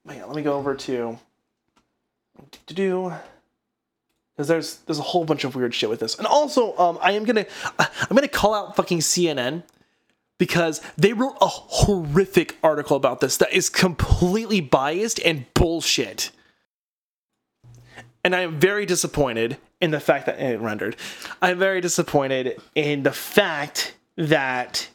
[0.05, 1.19] man, let me go over to
[2.67, 3.13] to do
[4.35, 7.13] because there's there's a whole bunch of weird shit with this, and also um, I
[7.13, 7.47] am gonna
[7.79, 9.63] I'm gonna call out fucking CNN
[10.39, 16.31] because they wrote a horrific article about this that is completely biased and bullshit.
[18.25, 20.97] And I am very disappointed in the fact that it rendered.
[21.41, 24.89] I'm very disappointed in the fact that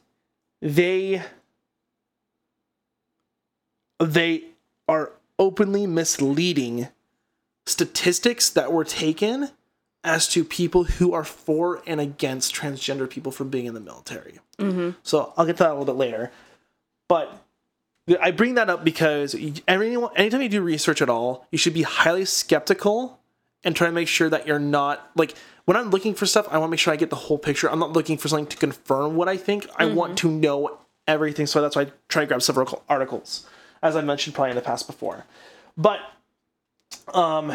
[0.62, 1.22] they
[4.00, 4.46] they
[4.88, 6.90] are openly misleading
[7.66, 9.50] statistics that were taken
[10.04, 14.40] as to people who are for and against transgender people from being in the military.
[14.58, 14.92] Mm-hmm.
[15.04, 16.32] So I'll get to that a little bit later.
[17.10, 17.44] But
[18.22, 19.36] I bring that up because
[19.68, 23.20] anyone, anytime you do research at all, you should be highly skeptical
[23.64, 26.58] and try to make sure that you're not like when I'm looking for stuff, I
[26.58, 27.70] want to make sure I get the whole picture.
[27.70, 29.68] I'm not looking for something to confirm what I think.
[29.76, 31.46] I want to know everything.
[31.48, 33.46] So that's why I try to grab several articles,
[33.82, 35.26] as I mentioned probably in the past before.
[35.78, 36.00] But
[37.14, 37.50] um,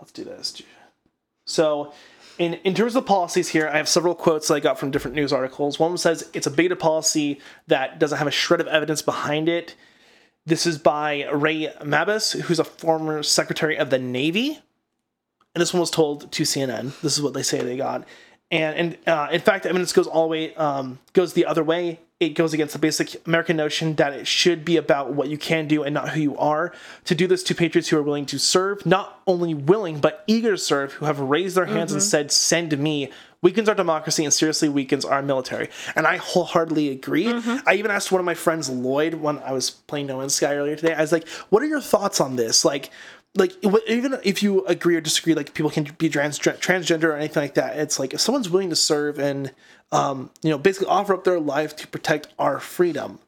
[0.00, 0.62] let's do this.
[1.44, 1.92] So,
[2.38, 5.14] in in terms of policies here, I have several quotes that I got from different
[5.14, 5.78] news articles.
[5.78, 9.74] One says it's a beta policy that doesn't have a shred of evidence behind it.
[10.44, 14.58] This is by Ray Mabus, who's a former Secretary of the Navy,
[15.54, 16.98] and this one was told to CNN.
[17.00, 18.06] This is what they say they got,
[18.50, 22.00] and and uh, in fact, evidence goes all the way um, goes the other way.
[22.22, 25.66] It goes against the basic American notion that it should be about what you can
[25.66, 26.72] do and not who you are.
[27.06, 30.52] To do this to patriots who are willing to serve, not only willing but eager
[30.52, 32.08] to serve, who have raised their hands and mm-hmm.
[32.08, 35.68] said, "Send me." Weakens our democracy and seriously weakens our military.
[35.96, 37.24] And I wholeheartedly agree.
[37.24, 37.68] Mm-hmm.
[37.68, 40.54] I even asked one of my friends, Lloyd, when I was playing No Man's Sky
[40.54, 40.94] earlier today.
[40.94, 42.90] I was like, "What are your thoughts on this?" Like,
[43.34, 43.52] like
[43.88, 47.54] even if you agree or disagree like people can be trans- transgender or anything like
[47.54, 49.52] that it's like if someone's willing to serve and
[49.90, 53.18] um, you know basically offer up their life to protect our freedom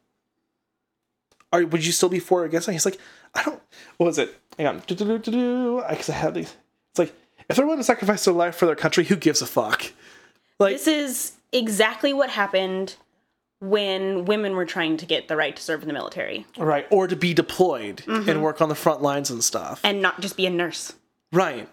[1.51, 2.99] are would you still be for or against it he's like
[3.33, 3.61] i don't
[3.97, 4.35] what was it?
[4.57, 4.77] Hang on.
[4.77, 6.53] I because i have these.
[6.91, 7.13] It's like
[7.49, 9.91] if they're willing to sacrifice their life for their country who gives a fuck?
[10.59, 12.95] Like This is exactly what happened
[13.69, 17.07] when women were trying to get the right to serve in the military right or
[17.07, 20.45] to be deployed and work on the front lines and stuff and not just be
[20.45, 20.93] a nurse
[21.31, 21.67] right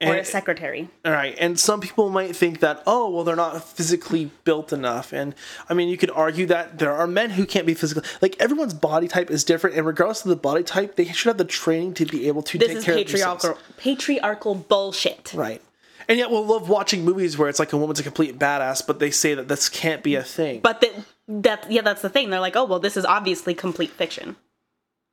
[0.00, 0.88] or And- a secretary.
[1.04, 5.12] All right, and some people might think that oh well they're not physically built enough,
[5.12, 5.32] and
[5.70, 8.74] I mean you could argue that there are men who can't be physically like everyone's
[8.74, 11.94] body type is different, and regardless of the body type, they should have the training
[11.94, 13.62] to be able to This take is care of patriarchal themselves.
[13.76, 15.32] patriarchal bullshit.
[15.34, 15.62] Right,
[16.08, 18.98] and yet we'll love watching movies where it's like a woman's a complete badass, but
[18.98, 20.58] they say that this can't be a thing.
[20.62, 20.92] But that
[21.28, 22.30] that yeah, that's the thing.
[22.30, 24.36] They're like, oh well, this is obviously complete fiction.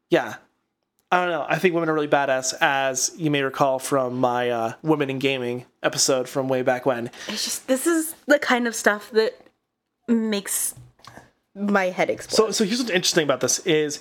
[0.10, 0.36] yeah,
[1.12, 1.46] I don't know.
[1.48, 5.20] I think women are really badass, as you may recall from my uh, "Women in
[5.20, 7.10] Gaming" episode from way back when.
[7.28, 9.40] It's just this is the kind of stuff that
[10.08, 10.76] makes
[11.56, 12.48] my head explode.
[12.48, 14.00] So, so here's what's interesting about this is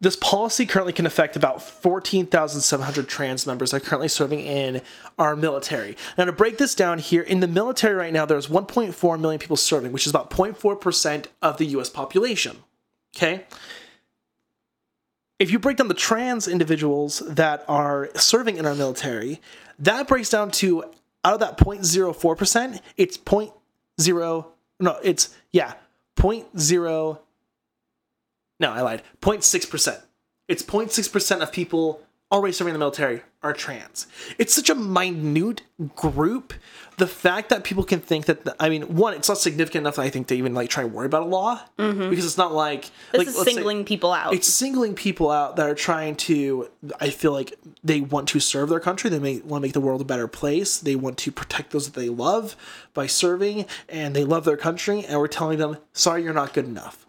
[0.00, 4.80] this policy currently can affect about 14,700 trans members that are currently serving in
[5.18, 5.96] our military.
[6.16, 9.56] Now, to break this down here, in the military right now, there's 1.4 million people
[9.56, 12.58] serving, which is about 0.4% of the US population.
[13.16, 13.44] Okay?
[15.40, 19.40] If you break down the trans individuals that are serving in our military,
[19.80, 20.84] that breaks down to
[21.24, 24.46] out of that 0.04%, it's 0.0,
[24.80, 25.74] no, it's, yeah,
[26.16, 27.18] 0.0
[28.60, 29.02] no, I lied.
[29.20, 30.02] 0.6%.
[30.48, 34.06] It's 0.6% of people already serving in the military are trans.
[34.38, 35.62] It's such a minute
[35.96, 36.52] group.
[36.98, 40.10] The fact that people can think that, I mean, one, it's not significant enough, I
[40.10, 43.12] think, to even like try and worry about a law because it's not like Mm-hmm.
[43.12, 44.34] this like is let's say- singling people out.
[44.34, 46.68] it's singling people out that are trying to
[47.00, 49.80] i feel like they want to serve their country they may want to make the
[49.80, 52.56] world a better place they want to protect those that they love
[52.94, 56.66] by serving and they love their country and we're telling them sorry you're not good
[56.66, 57.06] enough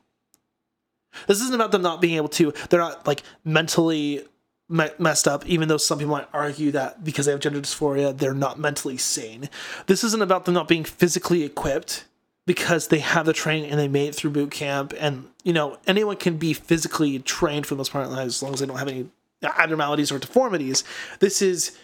[1.28, 4.26] this isn't about them not being able to they're not like mentally
[4.68, 8.16] me- messed up even though some people might argue that because they have gender dysphoria
[8.18, 9.50] they're not mentally sane.
[9.88, 12.06] This isn't about them not being physically equipped
[12.46, 15.78] because they have the training and they made it through boot camp and you know
[15.88, 18.88] anyone can be physically trained for the most part as long as they don't have
[18.88, 19.10] any
[19.44, 20.84] abnormalities or deformities.
[21.20, 21.78] This is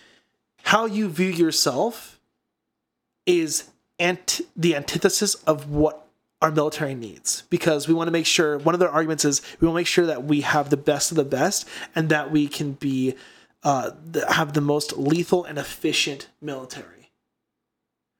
[0.63, 2.19] how you view yourself
[3.25, 6.04] is ant- the antithesis of what
[6.45, 9.67] our military needs because we want to make sure one of their arguments is we
[9.67, 12.47] want to make sure that we have the best of the best and that we
[12.47, 13.15] can be
[13.63, 13.89] uh,
[14.29, 17.09] have the most lethal and efficient military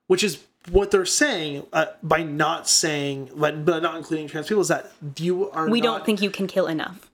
[0.07, 4.61] which is what they're saying uh, by not saying but, but not including trans people
[4.61, 7.11] is that you are we not, don't think you can kill enough.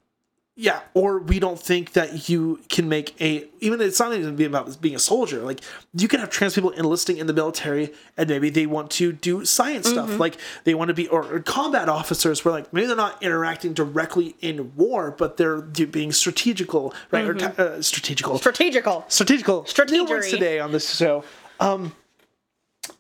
[0.57, 4.49] Yeah, or we don't think that you can make a even it's not even being
[4.49, 5.39] about being a soldier.
[5.39, 5.61] Like
[5.93, 9.45] you can have trans people enlisting in the military, and maybe they want to do
[9.45, 10.19] science stuff.
[10.19, 13.73] Like they want to be or, or combat officers, where like maybe they're not interacting
[13.73, 17.25] directly in war, but they're being strategical, right?
[17.25, 19.05] Or ta- uh, strategical, Strategical.
[19.07, 19.65] strategical,
[20.07, 21.23] words today on this show.
[21.61, 21.95] Um,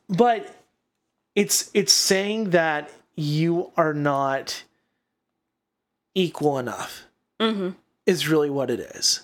[0.07, 0.55] but
[1.35, 4.63] it's it's saying that you are not
[6.15, 7.07] equal enough
[7.41, 7.69] Mm-hmm.
[8.05, 9.21] is really what it is.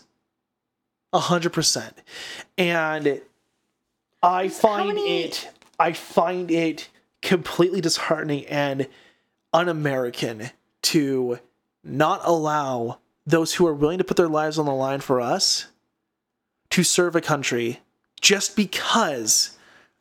[1.13, 1.93] A hundred percent.
[2.57, 3.21] And
[4.21, 5.49] I find many- it
[5.79, 6.89] I find it
[7.21, 8.87] completely disheartening and
[9.53, 10.49] un-American
[10.83, 11.39] to
[11.83, 15.67] not allow those who are willing to put their lives on the line for us
[16.71, 17.79] to serve a country
[18.19, 19.57] just because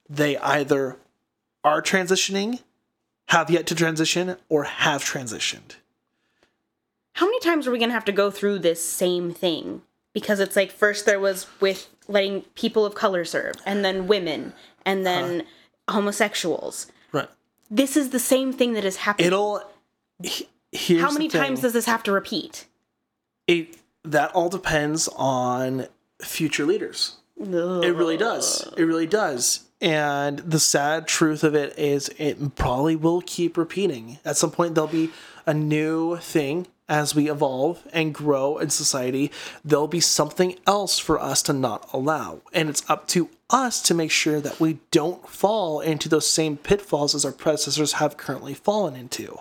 [0.09, 0.97] they either
[1.63, 2.61] are transitioning,
[3.29, 5.77] have yet to transition, or have transitioned.
[7.17, 9.81] How many times are we going to have to go through this same thing?
[10.13, 14.53] Because it's like first there was with letting people of color serve, and then women,
[14.85, 15.95] and then uh-huh.
[15.95, 16.89] homosexuals.
[17.13, 17.29] Right.
[17.71, 19.29] This is the same thing that is happening.
[19.29, 19.63] It'll.
[20.99, 22.67] How many times does this have to repeat?
[23.47, 23.79] it?
[24.05, 25.87] That all depends on
[26.21, 27.17] future leaders.
[27.41, 28.69] It really does.
[28.77, 29.65] It really does.
[29.81, 34.19] And the sad truth of it is, it probably will keep repeating.
[34.25, 35.11] At some point, there'll be
[35.47, 39.31] a new thing as we evolve and grow in society.
[39.65, 42.43] There'll be something else for us to not allow.
[42.53, 46.57] And it's up to us to make sure that we don't fall into those same
[46.57, 49.39] pitfalls as our predecessors have currently fallen into.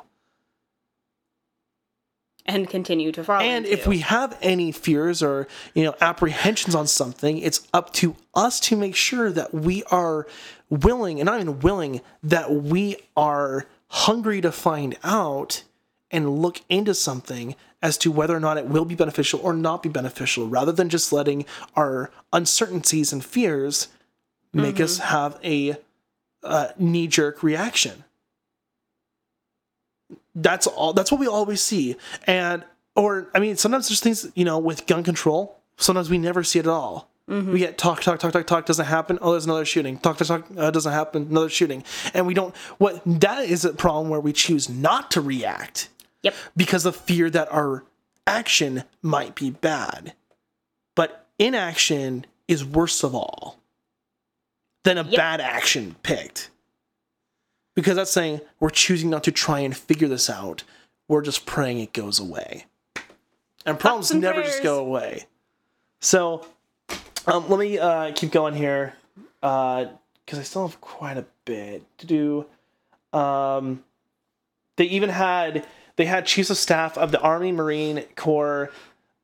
[2.48, 3.44] And continue to follow.
[3.44, 8.16] And if we have any fears or you know apprehensions on something, it's up to
[8.36, 10.28] us to make sure that we are
[10.70, 15.64] willing, and not even willing, that we are hungry to find out
[16.16, 19.84] and look into something as to whether or not it will be beneficial or not
[19.84, 21.46] be beneficial, rather than just letting
[21.76, 23.90] our uncertainties and fears
[24.54, 25.76] make us have a
[26.44, 28.06] uh, knee jerk reaction.
[30.34, 31.96] That's all that's what we always see.
[32.26, 32.64] And
[32.96, 36.60] or i mean sometimes there's things you know with gun control sometimes we never see
[36.60, 37.10] it at all.
[37.28, 39.98] We get talk talk talk talk talk doesn't happen oh there's another shooting.
[39.98, 41.84] Talk talk talk uh, doesn't happen another shooting.
[42.14, 45.90] And we don't what that is a problem where we choose not to react
[46.26, 46.36] Yep.
[46.58, 47.84] because of fear that our
[48.28, 50.14] action might be bad
[50.96, 53.60] but inaction is worse of all
[54.84, 56.50] than a bad action picked
[57.76, 60.64] because that's saying we're choosing not to try and figure this out.
[61.08, 62.66] We're just praying it goes away.
[63.66, 65.26] And problems and never just go away.
[66.00, 66.46] So
[67.28, 68.94] um, let me uh, keep going here
[69.42, 72.46] because I still have quite a bit to do.
[73.12, 73.84] Um,
[74.78, 75.66] they even had
[75.96, 78.72] they had chiefs of staff of the Army, Marine Corps,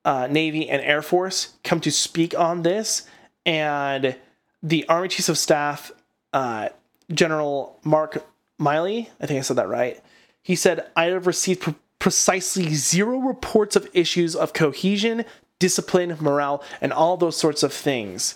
[0.05, 3.07] uh, Navy, and Air Force come to speak on this,
[3.45, 4.15] and
[4.63, 5.91] the Army Chiefs of Staff,
[6.34, 6.69] uh,
[7.11, 8.26] General Mark
[8.59, 10.01] Milley, I think I said that right.
[10.43, 15.26] He said, "I have received pre- precisely zero reports of issues of cohesion,
[15.59, 18.36] discipline, morale, and all those sorts of things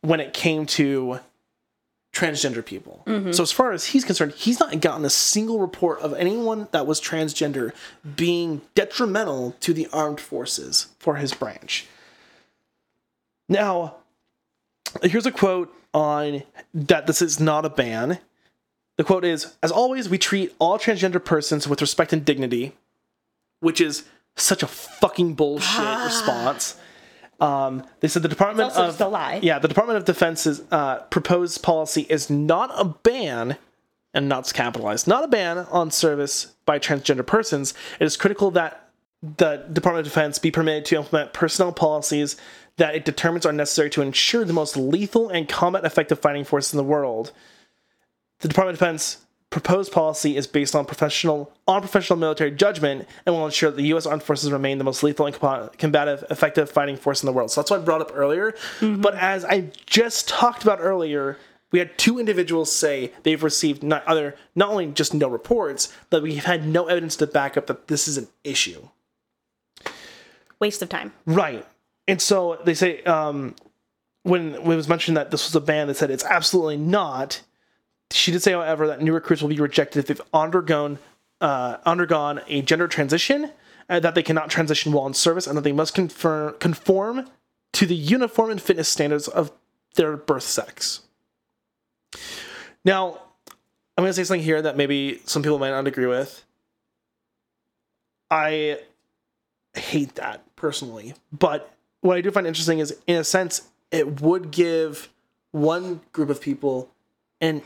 [0.00, 1.20] when it came to."
[2.16, 3.02] Transgender people.
[3.06, 3.32] Mm-hmm.
[3.32, 6.86] So as far as he's concerned, he's not gotten a single report of anyone that
[6.86, 7.72] was transgender
[8.16, 11.86] being detrimental to the armed forces for his branch.
[13.48, 13.96] Now,
[15.02, 16.42] here's a quote on
[16.72, 18.18] that this is not a ban.
[18.96, 22.72] The quote is As always, we treat all transgender persons with respect and dignity,
[23.60, 24.04] which is
[24.36, 26.04] such a fucking bullshit ah.
[26.06, 26.76] response.
[27.38, 29.40] Um, they said the Department also of a lie.
[29.42, 33.56] Yeah, the Department of Defense's uh, proposed policy is not a ban,
[34.14, 37.74] and not capitalized, not a ban on service by transgender persons.
[38.00, 38.88] It is critical that
[39.22, 42.36] the Department of Defense be permitted to implement personnel policies
[42.78, 46.72] that it determines are necessary to ensure the most lethal and combat effective fighting force
[46.72, 47.32] in the world.
[48.40, 49.18] The Department of Defense
[49.50, 53.86] proposed policy is based on professional on professional military judgment and will ensure that the
[53.88, 54.06] U.S.
[54.06, 57.50] Armed Forces remain the most lethal and combative, effective fighting force in the world.
[57.50, 58.54] So that's what I brought up earlier.
[58.80, 61.38] But as I just talked about earlier,
[61.70, 66.22] we had two individuals say they've received not other not only just no reports, but
[66.22, 68.88] we've had no evidence to back up that this is an issue.
[70.58, 71.12] Waste of time.
[71.26, 71.66] Right.
[72.08, 73.54] And so they say um,
[74.22, 77.42] when, when it was mentioned that this was a ban, they said it's absolutely not.
[78.10, 80.98] She did say, however, that new recruits will be rejected if they've undergone
[81.40, 83.52] uh, undergone a gender transition,
[83.88, 87.28] uh, that they cannot transition while in service, and that they must confirm, conform
[87.72, 89.52] to the uniform and fitness standards of
[89.96, 91.02] their birth sex.
[92.84, 93.20] Now,
[93.96, 96.44] I'm going to say something here that maybe some people might not agree with.
[98.30, 98.80] I
[99.74, 101.14] hate that personally.
[101.32, 105.10] But what I do find interesting is, in a sense, it would give
[105.52, 106.90] one group of people
[107.40, 107.62] an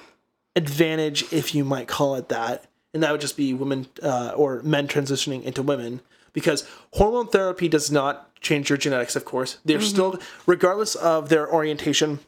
[0.56, 4.62] advantage, if you might call it that, and that would just be women uh, or
[4.62, 6.00] men transitioning into women.
[6.32, 9.58] Because hormone therapy does not change your genetics, of course.
[9.64, 12.20] They're still, regardless of their orientation,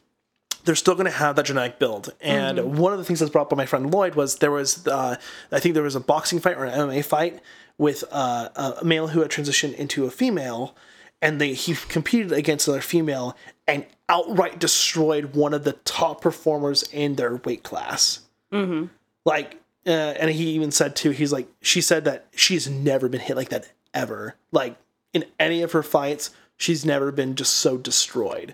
[0.65, 2.13] they're still going to have that genetic build.
[2.21, 4.85] And one of the things that's brought up by my friend Lloyd was there was,
[4.87, 5.15] uh,
[5.51, 7.39] I think there was a boxing fight or an MMA fight
[7.77, 10.75] with uh, a male who had transitioned into a female,
[11.23, 16.83] and they he competed against another female and outright destroyed one of the top performers
[16.91, 18.19] in their weight class.
[18.51, 18.87] Mm-hmm.
[19.25, 23.21] Like, uh, and he even said too, he's like, she said that she's never been
[23.21, 24.35] hit like that ever.
[24.51, 24.75] Like
[25.13, 28.53] in any of her fights, she's never been just so destroyed.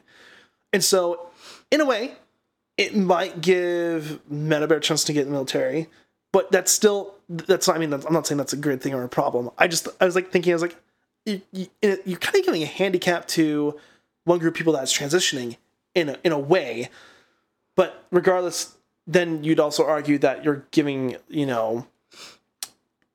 [0.72, 1.28] And so,
[1.72, 2.14] in a way,
[2.78, 5.88] it might give men a chance to get in the military,
[6.32, 8.94] but that's still that's not, I mean that's, I'm not saying that's a good thing
[8.94, 9.50] or a problem.
[9.58, 10.78] I just I was like thinking I was like
[11.30, 11.68] you, you,
[12.06, 13.80] you're kind of giving a handicap to
[14.26, 15.58] one group of people that's transitioning
[15.96, 16.90] in a, in a way,
[17.76, 18.76] but regardless,
[19.08, 21.88] then you'd also argue that you're giving you know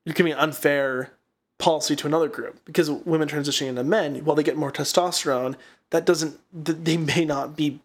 [0.03, 1.11] you're giving an unfair
[1.57, 5.55] policy to another group because women transitioning into men, while they get more testosterone,
[5.91, 7.79] that doesn't they may not be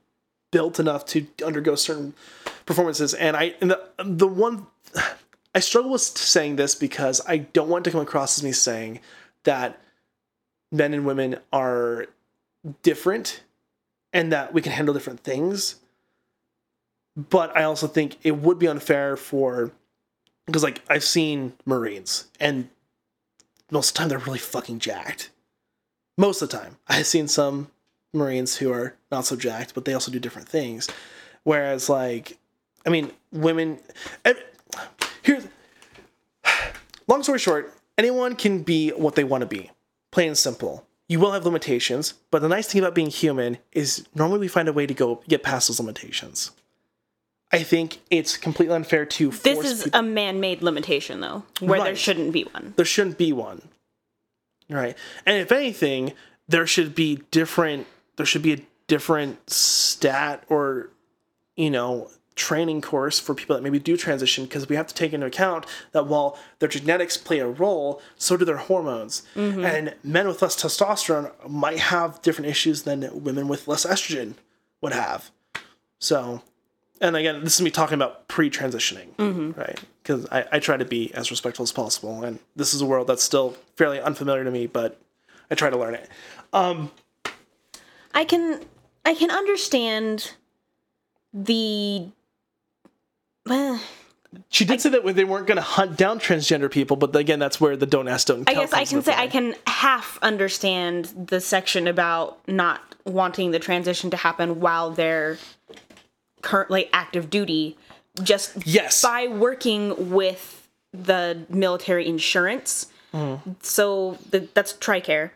[0.51, 2.15] built enough to undergo certain
[2.67, 3.15] performances.
[3.15, 4.67] And I and the the one
[5.55, 9.01] I struggle with saying this because I don't want to come across as me saying
[9.45, 9.81] that
[10.73, 12.07] men and women are
[12.83, 13.43] different
[14.13, 15.77] and that we can handle different things.
[17.17, 19.73] But I also think it would be unfair for
[20.47, 22.69] because like I've seen Marines and
[23.71, 25.31] most of the time they're really fucking jacked.
[26.19, 26.77] Most of the time.
[26.89, 27.71] I've seen some
[28.13, 30.89] Marines who are not so jacked, but they also do different things.
[31.45, 32.39] Whereas like
[32.87, 33.81] I mean, women
[35.23, 35.47] here's
[37.09, 39.71] long story short, anyone can be what they want to be.
[40.11, 40.87] Plain and simple.
[41.09, 44.69] You will have limitations, but the nice thing about being human is normally we find
[44.69, 46.53] a way to go get past those limitations.
[47.53, 51.83] I think it's completely unfair to force This is people- a man-made limitation, though, where
[51.83, 52.75] there shouldn't be one.
[52.77, 53.63] there shouldn't be one.
[54.69, 54.97] Right.
[55.27, 56.13] And if anything,
[56.49, 57.87] there should be different
[58.17, 60.91] there should be a different stat or
[61.57, 62.09] you know,
[62.49, 65.67] training course for people that maybe do transition because we have to take into account
[65.93, 69.23] that while their genetics play a role, so do their hormones.
[69.37, 74.35] And men with less testosterone might have different issues than women with less estrogen
[74.81, 75.31] would have.
[75.99, 76.43] So,
[77.01, 79.09] and again, this is me talking about pre-transitioning,
[79.57, 79.79] right?
[80.03, 83.07] Because I, I try to be as respectful as possible, and this is a world
[83.07, 84.99] that's still fairly unfamiliar to me, but
[85.51, 86.09] I try to learn it.
[86.53, 86.91] Um,
[88.15, 88.61] I can
[89.05, 90.33] I can understand
[91.33, 92.09] the
[93.47, 93.81] well,
[94.49, 97.61] She did say that they weren't going to hunt down transgender people, but again, that's
[97.61, 98.63] where the don't ask, don't I tell.
[98.63, 104.11] guess I can say I can half understand the section about not wanting the transition
[104.11, 105.39] to happen while they're
[106.43, 107.77] currently active duty
[108.23, 109.03] just Yes.
[109.03, 112.87] by working with the military insurance.
[113.13, 113.53] Mm-hmm.
[113.63, 115.31] So the, that's TRICARE.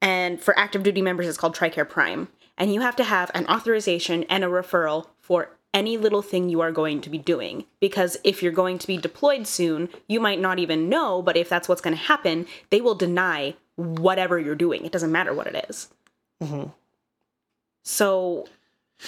[0.00, 2.28] And for active duty members, it's called TRICARE Prime.
[2.58, 6.60] And you have to have an authorization and a referral for any little thing you
[6.60, 7.64] are going to be doing.
[7.80, 11.48] Because if you're going to be deployed soon, you might not even know, but if
[11.48, 14.84] that's what's going to happen, they will deny whatever you're doing.
[14.84, 15.88] It doesn't matter what it is.
[17.84, 18.46] So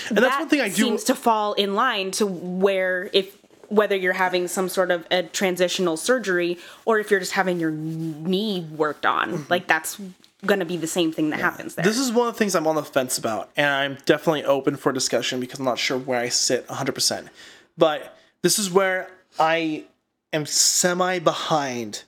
[0.09, 0.75] And that's that one thing I do.
[0.75, 3.37] seems to fall in line to where if
[3.69, 7.71] whether you're having some sort of a transitional surgery or if you're just having your
[7.71, 9.43] knee worked on Mm-hmm.
[9.51, 9.99] like that's
[10.47, 12.67] gonna be the same thing that happens there This is one of the things I'm
[12.67, 16.21] on the fence about, and I'm definitely open for discussion because I'm not sure where
[16.21, 17.29] I sit 100%.
[17.77, 19.85] But this is where I
[20.33, 22.05] am semi behind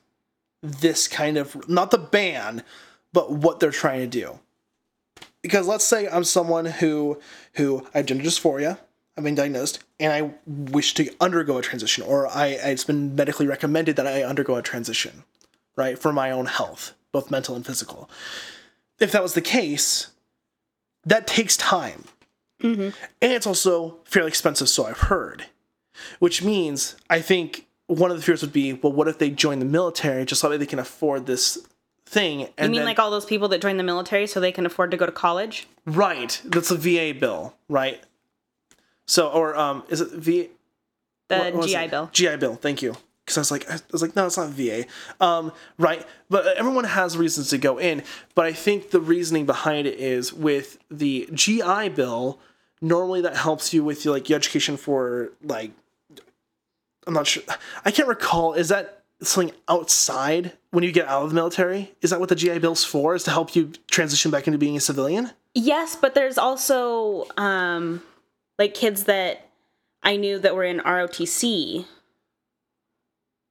[0.63, 2.63] this kind of, not the ban,
[3.13, 4.39] but what they're trying to do.
[5.43, 7.21] Because let's say I'm someone who
[7.55, 8.79] who I have gender dysphoria,
[9.17, 13.47] I've been diagnosed, and I wish to undergo a transition, or I it's been medically
[13.47, 15.23] recommended that I undergo a transition,
[15.77, 18.09] right, for my own health, both mental and physical
[18.99, 20.09] if that was the case,
[21.05, 22.05] that takes time.
[23.21, 25.47] And it's also fairly expensive, so I've heard.
[26.19, 29.59] Which means I think one of the fears would be, well, what if they join
[29.59, 31.59] the military just so that they can afford this
[32.07, 32.49] thing?
[32.59, 34.67] And you mean then, like all those people that join the military so they can
[34.67, 36.41] afford to go to college right?
[36.45, 38.03] That's a VA bill, right?
[39.07, 40.51] So, or um, is it V?
[41.29, 42.55] the what was gi bill GI Bill.
[42.57, 42.97] Thank you.
[43.27, 44.87] Because I was like, I was like, no, it's not VA.
[45.21, 46.07] Um, right.
[46.31, 48.05] But everyone has reasons to go in.
[48.35, 52.39] But I think the reasoning behind it is with the GI Bill.
[52.81, 55.73] Normally, that helps you with your, like your education for like.
[57.07, 57.43] I'm not sure.
[57.85, 58.55] I can't recall.
[58.55, 61.93] Is that something outside when you get out of the military?
[62.03, 63.15] Is that what the GI Bill's for?
[63.15, 65.31] Is to help you transition back into being a civilian?
[65.57, 68.03] yes but there's also um
[68.59, 69.49] like kids that
[70.03, 71.85] i knew that were in rotc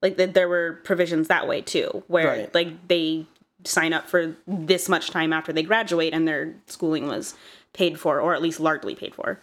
[0.05, 2.53] like that there were provisions that way too where Right.
[2.59, 3.25] like they
[3.63, 7.33] sign up for this much time after they graduate and their schooling was
[7.73, 9.39] paid for or at least largely paid for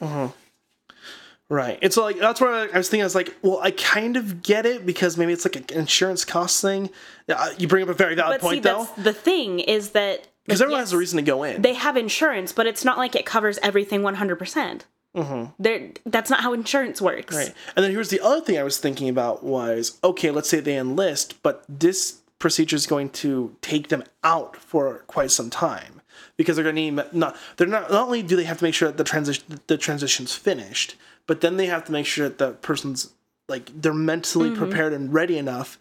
[1.48, 1.78] Right.
[1.82, 3.02] It's like that's where I was thinking.
[3.02, 6.24] I was like, well, I kind of get it because maybe it's like an insurance
[6.24, 6.88] cost thing.
[7.28, 9.90] Uh, You bring up a very valid but see point, though, that's the thing is
[9.90, 11.60] that because like, everyone yes, has a reason to go in.
[11.60, 14.80] they have insurance but it's not like it covers everything 100%
[15.16, 15.52] Mm-hmm.
[15.58, 17.54] They're that's not how insurance works Right.
[17.76, 20.78] And then here's the other thing I was thinking about was okay, let's say they
[20.78, 26.00] enlist, but this procedure is going to take them out for quite some time
[26.36, 28.74] because they're going to need not they're not not only do they have to make
[28.74, 30.96] sure that the transition the transition's finished,
[31.26, 33.12] but then they have to make sure that the person's
[33.48, 34.58] like they're mentally mm-hmm.
[34.58, 35.78] prepared and ready enough.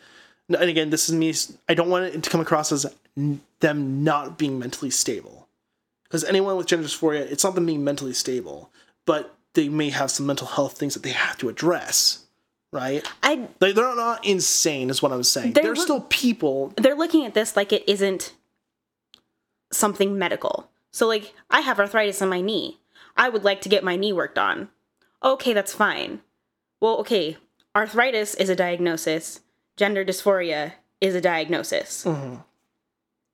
[0.50, 1.34] And again, this is me.
[1.70, 2.86] I don't want it to come across as
[3.62, 5.48] them not being mentally stable,
[6.04, 8.70] because anyone with gender dysphoria, it's not them being mentally stable,
[9.06, 12.26] but they may have some mental health things that they have to address,
[12.72, 13.06] right?
[13.22, 15.54] I Like they're not insane, is what I'm saying.
[15.54, 16.74] They're They're, look- still people.
[16.78, 18.34] they're looking at this like it isn't
[19.72, 20.70] something medical.
[20.92, 22.80] So like I have arthritis in my knee.
[23.18, 24.70] I would like to get my knee worked on.
[25.24, 26.22] Okay, that's fine.
[26.80, 27.38] Well, okay,
[27.76, 29.42] arthritis is a diagnosis.
[29.78, 32.04] Gender dysphoria is a diagnosis.
[32.06, 32.36] Mm-hmm.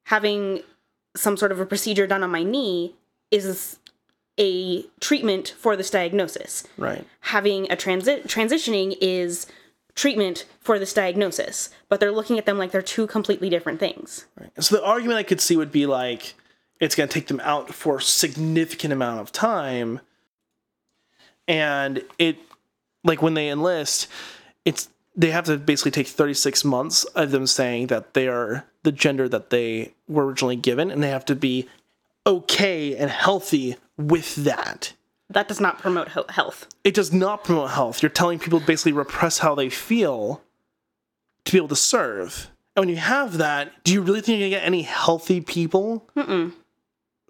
[0.05, 0.61] Having
[1.15, 2.95] some sort of a procedure done on my knee
[3.31, 3.79] is
[4.39, 7.05] a treatment for this diagnosis Right.
[7.21, 9.47] having a transi- transitioning is
[9.95, 14.25] treatment for this diagnosis, but they're looking at them like they're two completely different things.
[14.39, 14.51] Right.
[14.59, 16.35] So the argument I could see would be like
[16.79, 19.99] it's going to take them out for a significant amount of time,
[21.47, 22.37] and it
[23.03, 24.07] like when they enlist,
[24.65, 28.91] it's they have to basically take 36 months of them saying that they are the
[28.91, 31.67] gender that they were originally given, and they have to be
[32.27, 34.93] okay and healthy with that.
[35.29, 36.67] That does not promote he- health.
[36.83, 38.01] It does not promote health.
[38.01, 40.41] You're telling people to basically repress how they feel
[41.45, 42.49] to be able to serve.
[42.75, 46.07] And when you have that, do you really think you're gonna get any healthy people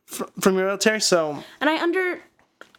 [0.06, 1.02] fr- from your military?
[1.02, 2.22] So And I under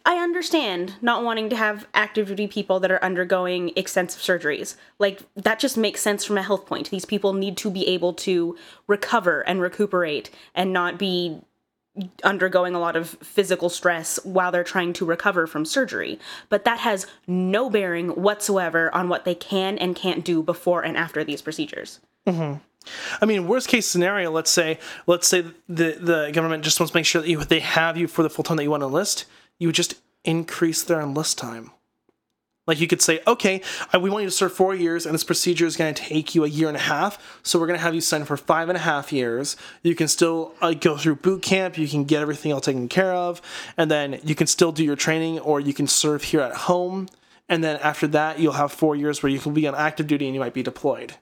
[0.05, 4.75] I understand not wanting to have active duty people that are undergoing extensive surgeries.
[4.97, 6.89] Like that just makes sense from a health point.
[6.89, 11.41] These people need to be able to recover and recuperate and not be
[12.23, 16.19] undergoing a lot of physical stress while they're trying to recover from surgery.
[16.49, 20.97] But that has no bearing whatsoever on what they can and can't do before and
[20.97, 21.99] after these procedures.
[22.27, 22.59] Mm-hmm.
[23.21, 26.97] I mean, worst case scenario, let's say let's say the the government just wants to
[26.97, 28.87] make sure that you they have you for the full time that you want to
[28.87, 29.25] enlist,
[29.57, 31.71] you just increase their enlist time.
[32.69, 33.61] Like you could say, okay,
[33.99, 36.43] we want you to serve four years, and this procedure is going to take you
[36.45, 37.39] a year and a half.
[37.43, 39.57] So we're going to have you sign for five and a half years.
[39.81, 41.79] You can still uh, go through boot camp.
[41.79, 43.41] You can get everything all taken care of,
[43.75, 47.09] and then you can still do your training, or you can serve here at home.
[47.49, 50.27] And then after that, you'll have four years where you can be on active duty
[50.27, 51.15] and you might be deployed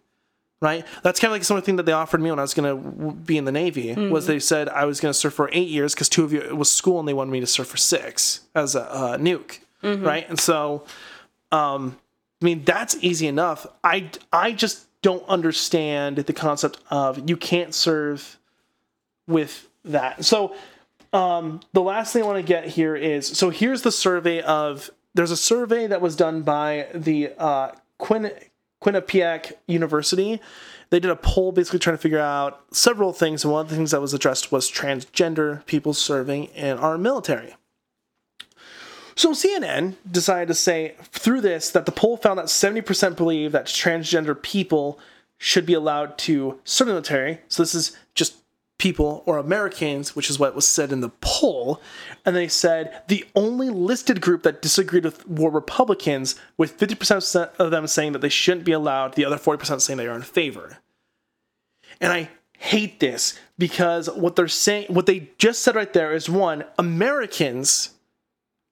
[0.60, 0.86] right?
[1.04, 2.54] That's kind of like some of the thing that they offered me when I was
[2.54, 3.94] going to be in the Navy.
[4.10, 6.42] Was they said I was going to serve for eight years because two of you
[6.42, 9.60] it was school and they wanted me to serve for six as a uh, nuke,
[10.04, 10.28] right?
[10.28, 10.84] And so,
[11.52, 11.98] um,
[12.42, 13.66] I mean that's easy enough.
[13.84, 18.38] I I just don't understand the concept of you can't serve
[19.28, 20.26] with that.
[20.26, 20.56] So,
[21.14, 24.90] um, the last thing I want to get here is so here's the survey of
[25.14, 28.32] there's a survey that was done by the uh, Quinn
[28.84, 30.40] Quinnipiac University.
[30.90, 33.76] They did a poll basically trying to figure out several things, and one of the
[33.76, 37.56] things that was addressed was transgender people serving in our military.
[39.18, 43.66] So CNN decided to say through this that the poll found that 70% believe that
[43.66, 45.00] transgender people
[45.40, 47.40] should be allowed to serve in the military.
[47.48, 48.36] So this is just
[48.78, 51.82] people or Americans, which is what was said in the poll.
[52.26, 57.72] And they said the only listed group that disagreed with were Republicans, with 50% of
[57.72, 60.78] them saying that they shouldn't be allowed, the other 40% saying they are in favor.
[62.00, 66.30] And I hate this because what they're saying, what they just said right there is
[66.30, 67.97] one, Americans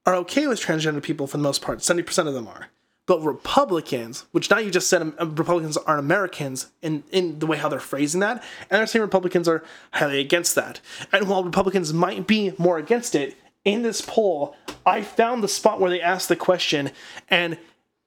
[0.06, 1.80] are okay with transgender people for the most part.
[1.80, 2.70] 70% of them are.
[3.08, 7.58] But Republicans, which now you just said um, Republicans aren't Americans in, in the way
[7.58, 10.82] how they're phrasing that, and they're saying Republicans are highly against that.
[11.12, 15.80] And while Republicans might be more against it, in this poll, I found the spot
[15.80, 16.92] where they asked the question,
[17.30, 17.58] and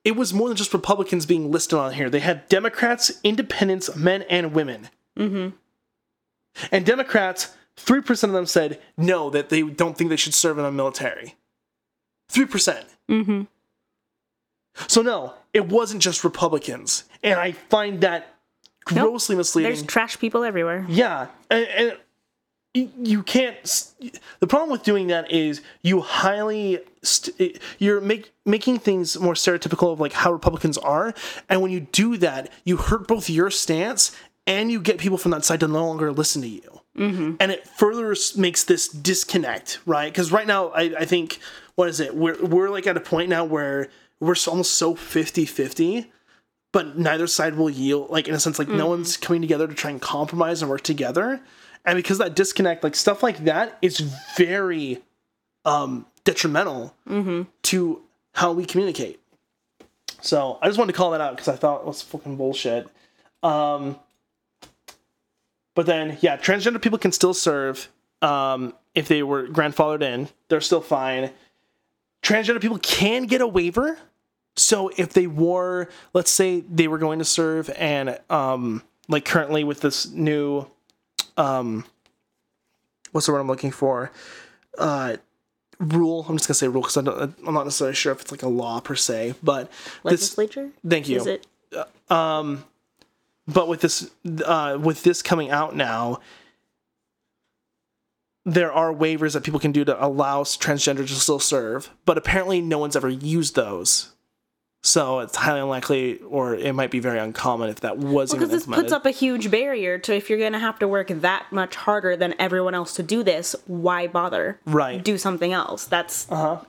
[0.05, 2.09] it was more than just Republicans being listed on here.
[2.09, 4.88] They had Democrats, independents, men, and women.
[5.18, 5.57] Mm-hmm.
[6.72, 10.64] And Democrats, 3% of them said no, that they don't think they should serve in
[10.64, 11.34] the military.
[12.31, 12.85] 3%.
[13.09, 13.43] Mm-hmm.
[14.87, 18.37] So no, it wasn't just Republicans, and I find that
[18.85, 19.72] grossly misleading.
[19.72, 20.87] There's trash people everywhere.
[20.89, 21.97] yeah, and, and
[22.74, 23.57] you can't.
[24.39, 29.93] The problem with doing that is you highly st- you're make, making things more stereotypical
[29.93, 31.12] of like how Republicans are,
[31.49, 34.14] and when you do that, you hurt both your stance
[34.47, 36.81] and you get people from that side to no longer listen to you.
[36.97, 40.11] And it further makes this disconnect, right?
[40.12, 41.39] Because right now, I, I think,
[41.79, 42.16] what is it?
[42.16, 43.87] We're, we're like at a point now where
[44.18, 46.11] we're almost so 50 50,
[46.72, 48.11] but neither side will yield.
[48.11, 50.81] Like, in a sense, like no one's coming together to try and compromise and work
[50.81, 51.41] together.
[51.85, 54.01] And because that disconnect, like stuff like that is
[54.37, 55.01] very
[55.64, 56.97] um, detrimental
[57.62, 58.03] to
[58.33, 59.20] how we communicate.
[60.20, 62.89] So I just wanted to call that out because I thought it was fucking bullshit.
[63.45, 64.01] Um,
[65.76, 67.89] but then, yeah, transgender people can still serve
[68.20, 70.29] um, if they were grandfathered in.
[70.49, 71.31] They're still fine.
[72.23, 73.99] Transgender people can get a waiver.
[74.57, 79.64] So if they wore, let's say they were going to serve and um like currently
[79.64, 80.66] with this new
[81.37, 81.85] um
[83.12, 84.11] what's the word I'm looking for?
[84.77, 85.16] Uh
[85.79, 86.27] rule.
[86.29, 88.81] I'm just gonna say rule because I'm not necessarily sure if it's like a law
[88.81, 89.71] per se, but
[90.05, 90.71] this Legislature?
[90.87, 91.19] thank you.
[91.19, 91.47] Is it?
[93.47, 94.11] but with this
[94.45, 96.21] uh, with this coming out now
[98.53, 102.61] there are waivers that people can do to allow transgender to still serve but apparently
[102.61, 104.12] no one's ever used those.
[104.80, 108.57] So it's highly unlikely or it might be very uncommon if that was Because even
[108.57, 111.46] this puts up a huge barrier to if you're going to have to work that
[111.51, 114.61] much harder than everyone else to do this, why bother?
[114.64, 115.03] right.
[115.03, 115.84] Do something else.
[115.86, 116.64] That's uh-huh.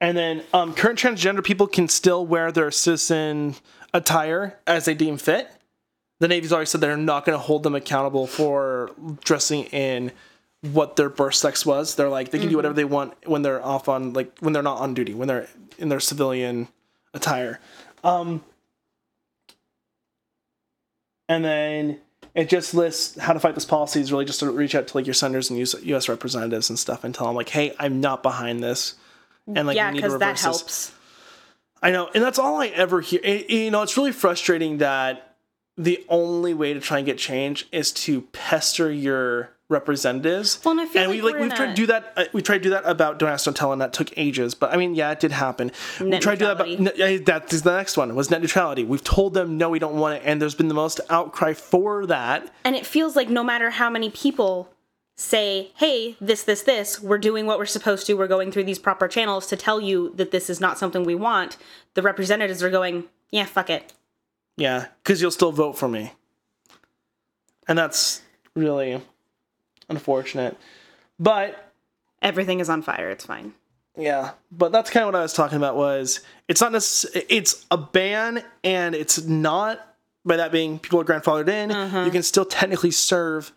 [0.00, 3.54] And then um, current transgender people can still wear their citizen
[3.94, 5.50] attire as they deem fit
[6.20, 8.90] the navy's already said they're not going to hold them accountable for
[9.24, 10.12] dressing in
[10.72, 13.62] what their birth sex was they're like they can do whatever they want when they're
[13.64, 15.46] off on like when they're not on duty when they're
[15.78, 16.68] in their civilian
[17.12, 17.60] attire
[18.02, 18.42] um
[21.28, 21.98] and then
[22.34, 24.96] it just lists how to fight this policy is really just to reach out to
[24.96, 28.00] like your senators and US, US representatives and stuff and tell them like hey i'm
[28.00, 28.94] not behind this
[29.46, 30.44] and like yeah, we need to because that reverse this.
[30.44, 30.92] helps.
[31.82, 33.20] I know, and that's all I ever hear.
[33.22, 35.33] It- you know, it's really frustrating that
[35.76, 40.60] the only way to try and get change is to pester your representatives.
[40.64, 42.12] Well, and I feel and like we like we've tried to do that.
[42.16, 44.54] Uh, we tried to do that about Don't Ask, Don't Tell, and that took ages.
[44.54, 45.72] But I mean, yeah, it did happen.
[46.00, 47.18] we Net tried to do that about neutrality.
[47.18, 48.84] ne- that's the next one was net neutrality.
[48.84, 52.06] We've told them no, we don't want it, and there's been the most outcry for
[52.06, 52.52] that.
[52.64, 54.70] And it feels like no matter how many people
[55.16, 58.80] say, hey, this, this, this, we're doing what we're supposed to, we're going through these
[58.80, 61.56] proper channels to tell you that this is not something we want,
[61.94, 63.92] the representatives are going, yeah, fuck it.
[64.56, 66.12] Yeah, because you'll still vote for me,
[67.66, 68.22] and that's
[68.54, 69.00] really
[69.88, 70.56] unfortunate.
[71.18, 71.64] But
[72.24, 73.52] Everything is on fire, it's fine.
[73.98, 75.76] Yeah, but that's kind of what I was talking about.
[75.76, 79.94] Was it's not necess- it's a ban, and it's not
[80.24, 81.68] by that being people are grandfathered in.
[81.68, 82.10] You uh-huh.
[82.10, 83.52] can still technically serve,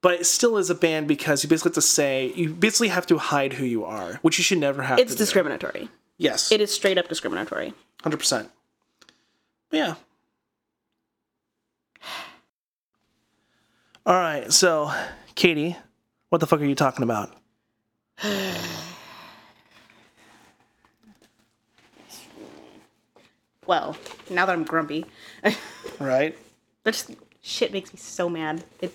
[0.00, 3.06] but it still is a ban because you basically have to say you basically have
[3.08, 5.00] to hide who you are, which you should never have.
[5.00, 5.24] It's to do.
[5.24, 5.88] discriminatory.
[6.16, 7.74] Yes, It is straight up discriminatory.
[8.04, 8.50] hundred percent.
[9.72, 9.96] Yeah.
[14.04, 14.92] All right, so
[15.34, 15.76] Katie,
[16.28, 17.34] what the fuck are you talking about?
[23.66, 23.96] Well,
[24.28, 25.04] now that I'm grumpy,
[26.00, 26.36] Right.
[26.84, 27.06] that
[27.42, 28.64] shit makes me so mad.
[28.80, 28.94] It's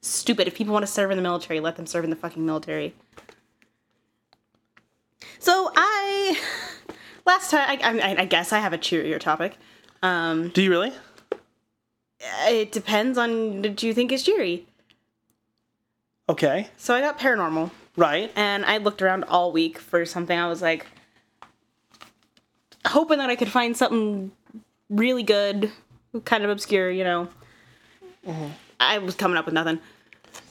[0.00, 0.46] stupid.
[0.48, 2.94] If people want to serve in the military, let them serve in the fucking military.
[5.38, 6.40] So I,
[7.26, 9.56] last time, I, I, I guess I have a cheerier topic.
[10.02, 10.92] Um, Do you really?
[12.20, 14.66] It depends on do you think is cheery.
[16.28, 16.68] Okay.
[16.76, 18.30] So I got paranormal, Right.
[18.36, 20.38] and I looked around all week for something.
[20.38, 20.86] I was like,
[22.86, 24.32] hoping that I could find something
[24.90, 25.70] really good,
[26.24, 27.28] kind of obscure, you know.
[28.26, 28.50] Mhm.
[28.80, 29.80] I was coming up with nothing.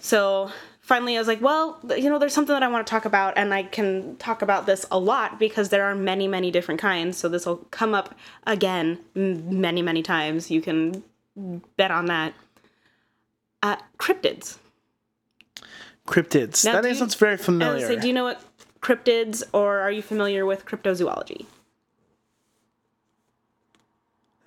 [0.01, 0.51] So
[0.81, 3.33] finally, I was like, well, you know, there's something that I want to talk about,
[3.37, 7.17] and I can talk about this a lot because there are many, many different kinds.
[7.17, 8.15] So this will come up
[8.45, 10.49] again m- many, many times.
[10.51, 11.03] You can
[11.77, 12.33] bet on that.
[13.63, 14.57] Uh, cryptids.
[16.07, 16.63] Cryptids.
[16.65, 17.85] Now, that name you- sounds very familiar.
[17.87, 18.41] say, do you know what
[18.81, 21.45] cryptids, or are you familiar with cryptozoology?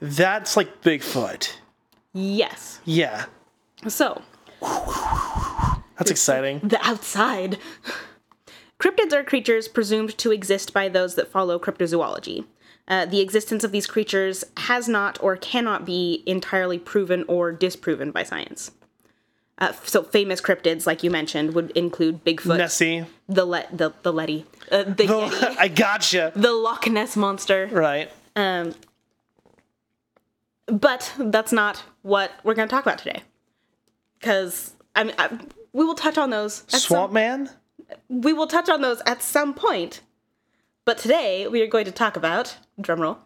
[0.00, 1.52] That's like Bigfoot.
[2.12, 2.80] Yes.
[2.84, 3.26] Yeah.
[3.86, 4.22] So,
[4.60, 6.60] That's exciting.
[6.60, 7.58] the outside.
[8.80, 12.46] Cryptids are creatures presumed to exist by those that follow cryptozoology.
[12.90, 18.10] Uh, the existence of these creatures has not or cannot be entirely proven or disproven
[18.10, 18.72] by science.
[19.58, 23.06] Uh, so, famous cryptids, like you mentioned, would include Bigfoot, Nessie.
[23.28, 26.32] the le- the the Letty, uh, the Yeti, I gotcha.
[26.34, 27.68] the Loch Ness monster.
[27.70, 28.10] Right.
[28.34, 28.74] Um,
[30.66, 33.22] but that's not what we're going to talk about today.
[34.18, 35.28] Because I mean, I,
[35.72, 36.64] we will touch on those.
[36.68, 37.50] Swamp some, Man?
[38.08, 40.00] we will touch on those at some point.
[40.84, 43.18] But today we are going to talk about drumroll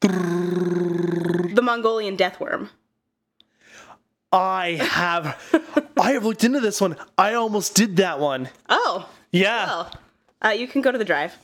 [0.00, 2.70] the Mongolian death worm.
[4.32, 5.40] I have
[5.98, 6.96] I have looked into this one.
[7.16, 8.50] I almost did that one.
[8.68, 9.66] Oh, Yeah.
[9.66, 9.92] well,
[10.44, 11.36] uh, you can go to the drive.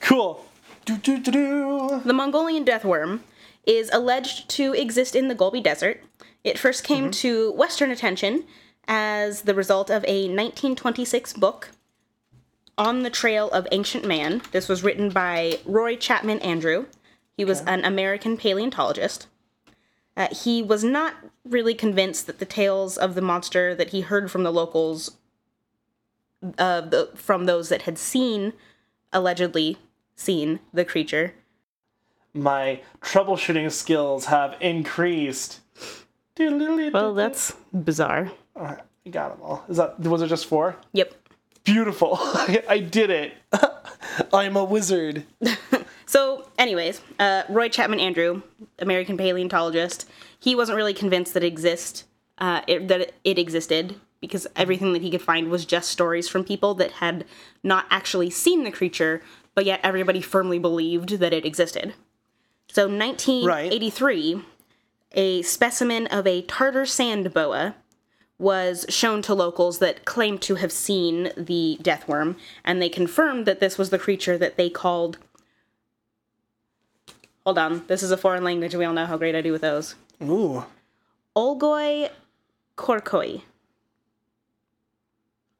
[0.00, 0.44] Cool.
[0.84, 2.00] Do, do, do.
[2.04, 3.24] The Mongolian death worm
[3.66, 6.02] is alleged to exist in the Gobi Desert.
[6.44, 8.44] It first came to Western attention
[8.88, 11.70] as the result of a 1926 book,
[12.78, 14.42] On the Trail of Ancient Man.
[14.52, 16.86] This was written by Roy Chapman Andrew.
[17.36, 19.26] He was an American paleontologist.
[20.16, 21.14] Uh, he was not
[21.44, 25.16] really convinced that the tales of the monster that he heard from the locals
[26.58, 28.52] uh, the, from those that had seen,
[29.12, 29.78] allegedly
[30.14, 31.34] seen the creature.
[32.34, 35.60] My troubleshooting skills have increased.
[36.38, 38.32] Well, that's bizarre.
[38.56, 39.64] Alright, you got them all.
[39.68, 40.76] Is that was it just four?
[40.92, 41.14] Yep.
[41.64, 42.18] Beautiful.
[42.20, 43.34] I did it.
[44.32, 45.24] I'm a wizard.
[46.12, 48.42] So, anyways, uh, Roy Chapman Andrew,
[48.78, 50.06] American paleontologist,
[50.38, 52.04] he wasn't really convinced that it exist
[52.36, 56.44] uh, it, that it existed because everything that he could find was just stories from
[56.44, 57.24] people that had
[57.62, 59.22] not actually seen the creature,
[59.54, 61.94] but yet everybody firmly believed that it existed.
[62.68, 64.42] So, 1983,
[65.12, 67.74] a specimen of a Tartar sand boa
[68.42, 73.46] was shown to locals that claimed to have seen the death worm, and they confirmed
[73.46, 75.18] that this was the creature that they called
[77.44, 77.84] Hold on.
[77.88, 78.74] This is a foreign language.
[78.74, 79.96] We all know how great I do with those.
[80.22, 80.64] Ooh.
[81.34, 82.08] Olgoi
[82.76, 83.42] khorkhoi.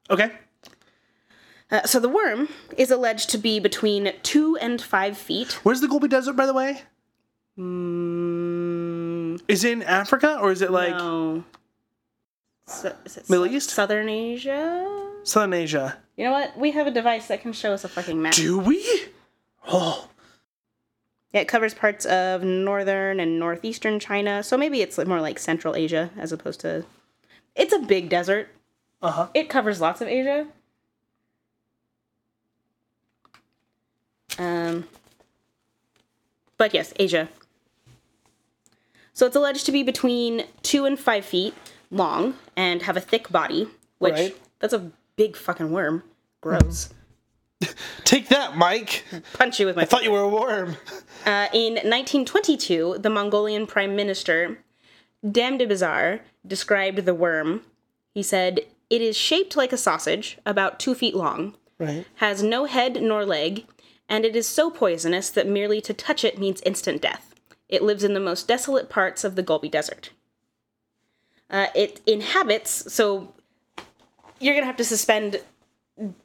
[0.09, 0.31] Okay.
[1.69, 5.53] Uh, so the worm is alleged to be between two and five feet.
[5.65, 6.83] Where's the Gobi Desert, by the way?
[7.57, 11.43] Mm, Is it in Africa or is it like no.
[12.65, 12.95] So,
[13.29, 13.69] Middle East?
[13.71, 15.11] Southern Asia?
[15.23, 15.97] Southern Asia?
[16.17, 16.57] You know what?
[16.57, 18.33] We have a device that can show us a fucking map.
[18.33, 18.85] Do we?
[19.67, 20.09] Oh,
[21.33, 25.75] Yeah, it covers parts of northern and northeastern China, so maybe it's more like Central
[25.75, 26.85] Asia as opposed to.
[27.55, 28.49] It's a big desert.
[29.01, 29.27] uh huh.
[29.33, 30.47] It covers lots of Asia.
[34.39, 34.85] Um,
[36.57, 37.29] but yes, Asia.
[39.13, 41.53] So it's alleged to be between two and five feet
[41.93, 43.67] long and have a thick body,
[43.99, 44.37] which Right.
[44.59, 46.03] that's a big fucking worm.
[46.41, 46.89] Gross.
[48.03, 49.05] Take that, Mike.
[49.33, 49.83] Punch you with my.
[49.83, 50.75] I thought you were a worm.
[51.25, 54.57] Uh, in 1922, the Mongolian Prime Minister
[55.25, 57.61] Damdinbazar described the worm.
[58.13, 62.05] He said, "It is shaped like a sausage, about two feet long." Right.
[62.15, 63.65] has no head nor leg,
[64.07, 67.33] and it is so poisonous that merely to touch it means instant death.
[67.67, 70.11] It lives in the most desolate parts of the Gobi Desert.
[71.53, 73.31] Uh, it inhabits, so
[74.39, 75.39] you're gonna have to suspend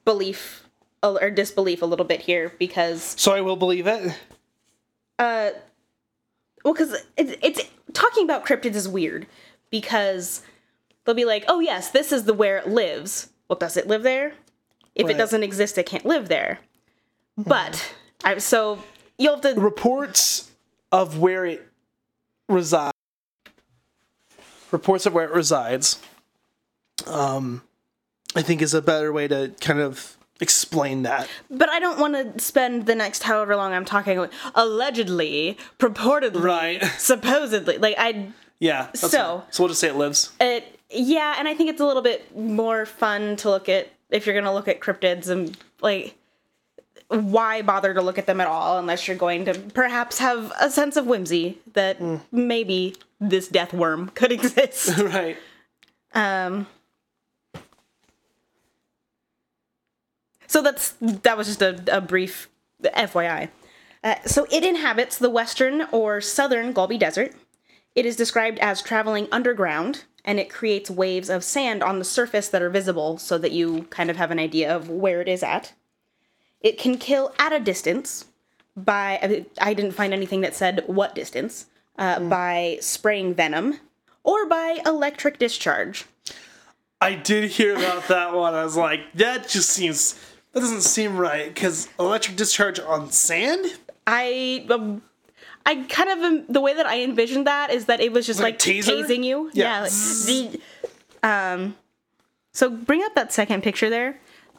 [0.05, 0.65] belief
[1.03, 4.19] or disbelief a little bit here because, So I will believe it.
[5.19, 5.51] uh,
[6.65, 7.61] well, because it's, it's
[7.93, 9.27] talking about cryptids is weird
[9.71, 10.43] because
[11.05, 13.29] they'll be like, oh yes, this is the where it lives.
[13.49, 14.33] Well, does it live there?
[14.95, 15.15] If Right.
[15.15, 16.59] it doesn't exist, it can't live there.
[17.37, 18.83] But I so
[19.19, 20.51] you'll have to Reports
[20.91, 21.69] of where it
[22.49, 22.93] resides.
[24.71, 25.99] Reports of where it resides.
[27.07, 27.63] Um,
[28.35, 31.29] I think is a better way to kind of explain that.
[31.51, 36.43] but I don't want to spend the next however long I'm talking with allegedly, purportedly,
[36.43, 36.85] Right.
[36.99, 37.79] supposedly.
[37.79, 38.29] Like I
[38.61, 38.93] Yeah.
[38.95, 40.31] So- so we'll just say it lives.
[40.41, 44.27] it yeah, and I think it's a little bit more fun to look at if
[44.27, 46.15] you're gonna look at cryptids and like
[47.09, 50.71] why bother to look at them at all unless you're going to perhaps have a
[50.71, 51.99] sense of whimsy that
[52.31, 54.99] maybe this death worm could exist.
[54.99, 55.37] right.
[56.15, 56.67] um
[60.47, 62.49] so that's that was just a, a brief
[62.83, 63.49] FYI.
[64.05, 67.35] Uh, so it inhabits the western or southern Gobi Desert.
[67.95, 72.49] It is described as traveling underground, and it creates waves of sand on the surface
[72.49, 75.43] that are visible so that you kind of have an idea of where it is
[75.43, 75.73] at.
[76.61, 78.25] It can kill at a distance
[78.77, 81.67] by, I- didn't find anything that said what distance,
[81.99, 83.81] uh, by spraying venom
[84.25, 86.05] or by electric discharge.
[87.01, 88.55] I did hear about that one.
[88.55, 90.19] I was like, that just seems
[90.53, 93.67] that doesn't seem right because electric discharge on sand.
[94.07, 95.03] I um,
[95.65, 98.41] I kind of um, the way that I envisioned that is that it was just
[98.41, 99.51] Like like, tasing you.
[99.55, 99.87] Yeah.
[100.27, 100.61] like,
[101.23, 101.77] um,
[102.53, 104.19] so bring up that second picture there.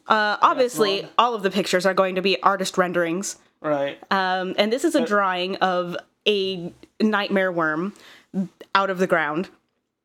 [0.10, 3.98] Uh, obviously, all of the pictures are going to be artist renderings, Right.
[4.12, 5.96] um, and this is a drawing of
[6.28, 7.94] a nightmare worm
[8.76, 9.50] out of the ground,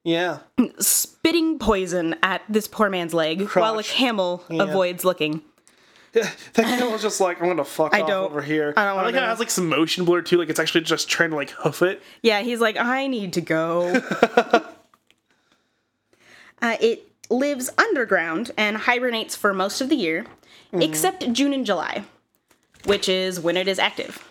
[0.05, 0.39] yeah.
[0.79, 3.89] spitting poison at this poor man's leg while a Crotch.
[3.91, 5.41] camel avoids looking.
[6.13, 8.73] that camel was just like, I'm gonna fuck off don't- over here.
[8.77, 9.27] I don't wanna like how know.
[9.27, 10.37] it has like some motion blur too.
[10.39, 12.03] Like it's actually just trying to like hoof it.
[12.23, 13.89] Yeah, he's like, I need to go.
[16.63, 20.27] uh, it lives underground and hibernates for most of the year,
[20.73, 22.05] except June and July,
[22.85, 24.23] which is when it is active.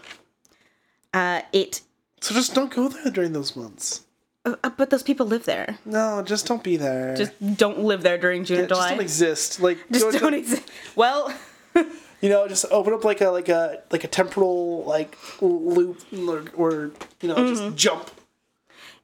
[1.14, 1.82] Uh, it,
[2.22, 4.02] So just don't go there during those months.
[4.46, 5.78] uh, but those people live there.
[5.86, 7.16] No, just don't be there.
[7.16, 8.82] Just don't live there during June and July.
[8.82, 9.62] just don't exist.
[9.62, 10.64] Like Just to- don't exist.
[10.96, 11.34] Well,
[12.22, 16.44] you know, just open up like a like a like a temporal like loop or,
[16.56, 16.92] or
[17.22, 17.54] you know Mm-hmm.
[17.70, 18.12] just jump.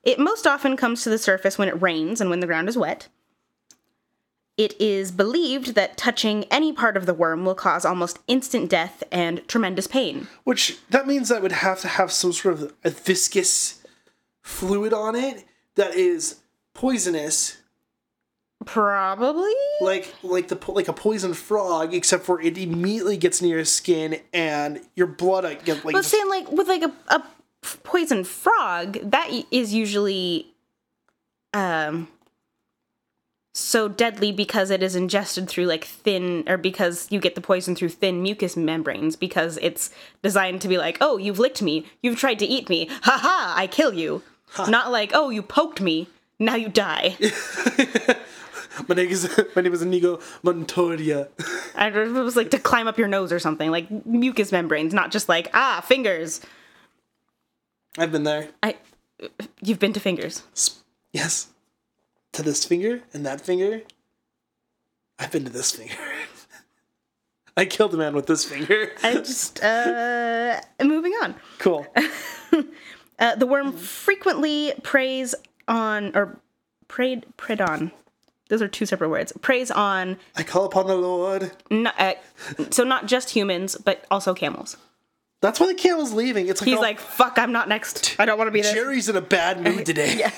[0.03, 2.77] It most often comes to the surface when it rains and when the ground is
[2.77, 3.07] wet.
[4.59, 9.01] It is believed that touching any part of the worm will cause almost instant death
[9.09, 10.27] and tremendous pain.
[10.43, 13.81] Which that means that it would have to have some sort of a viscous
[14.41, 15.45] fluid on it
[15.75, 16.41] that is
[16.73, 17.55] poisonous,
[18.65, 19.53] Probably.
[19.79, 24.19] like like the like a poison frog, except for it immediately gets near your skin
[24.33, 27.23] and your blood get like But saying like with like a, a
[27.83, 30.47] poison frog, that is usually
[31.53, 32.09] um
[33.53, 37.75] so deadly because it is ingested through like thin or because you get the poison
[37.75, 39.89] through thin mucous membranes because it's
[40.21, 41.85] designed to be like, "Oh, you've licked me.
[42.01, 42.87] You've tried to eat me.
[43.03, 44.23] Ha ha, I kill you."
[44.67, 46.07] Not like, "Oh, you poked me.
[46.39, 47.17] Now you die."
[48.87, 51.27] my name is my name is Inigo Montoya.
[51.75, 55.11] I it was like to climb up your nose or something, like mucous membranes, not
[55.11, 56.41] just like, "Ah, fingers."
[57.97, 58.49] I've been there.
[58.63, 58.75] I
[59.61, 60.43] you've been to fingers.
[61.11, 61.47] Yes,
[62.33, 63.81] to this finger and that finger.
[65.17, 65.95] I've been to this finger.
[67.57, 68.91] I killed a man with this finger.
[69.03, 71.35] I just uh moving on.
[71.57, 71.85] cool.
[73.19, 75.35] Uh, the worm frequently preys
[75.67, 76.39] on or
[76.87, 77.91] preyed preyed on.
[78.47, 79.33] Those are two separate words.
[79.41, 81.51] Preys on I call upon the Lord.
[81.69, 82.13] not, uh,
[82.71, 84.77] so not just humans but also camels.
[85.41, 86.47] That's why the camel's leaving.
[86.47, 88.15] It's like, He's oh, like, "Fuck, I'm not next.
[88.19, 90.17] I don't want to be there." Jerry's in a bad mood today.
[90.17, 90.31] Yeah.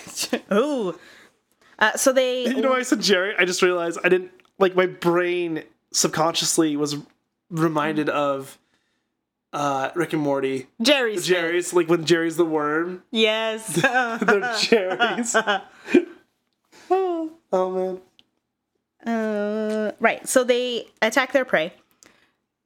[0.53, 0.99] Ooh.
[1.81, 3.33] Uh, so they You know I said Jerry?
[3.37, 6.95] I just realized I didn't like my brain subconsciously was
[7.49, 8.57] reminded of
[9.51, 10.67] uh Rick and Morty.
[10.81, 13.03] Jerry's Jerry's like when Jerry's the worm.
[13.11, 13.67] Yes.
[13.81, 15.35] They're Jerry's.
[16.89, 18.01] oh man.
[19.05, 20.27] Uh, right.
[20.29, 21.73] So they attack their prey,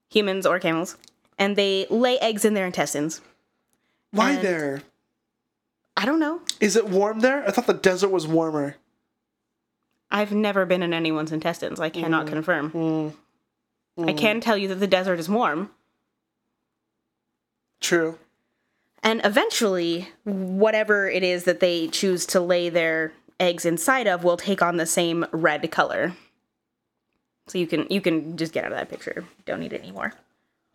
[0.09, 0.97] humans or camels,
[1.39, 3.21] and they lay eggs in their intestines.
[4.11, 4.81] Why And- there?
[5.97, 6.41] I don't know.
[6.59, 7.47] Is it warm there?
[7.47, 8.75] I thought the desert was warmer.
[10.11, 11.79] I've never been in anyone's intestines.
[11.79, 12.29] I cannot mm.
[12.29, 12.71] confirm.
[12.71, 13.13] Mm.
[13.97, 14.17] I mm.
[14.17, 15.69] can tell you that the desert is warm.
[17.81, 18.17] True.
[19.03, 24.37] And eventually, whatever it is that they choose to lay their eggs inside of will
[24.37, 26.13] take on the same red color.
[27.47, 29.23] So you can you can just get out of that picture.
[29.45, 30.13] Don't need it anymore.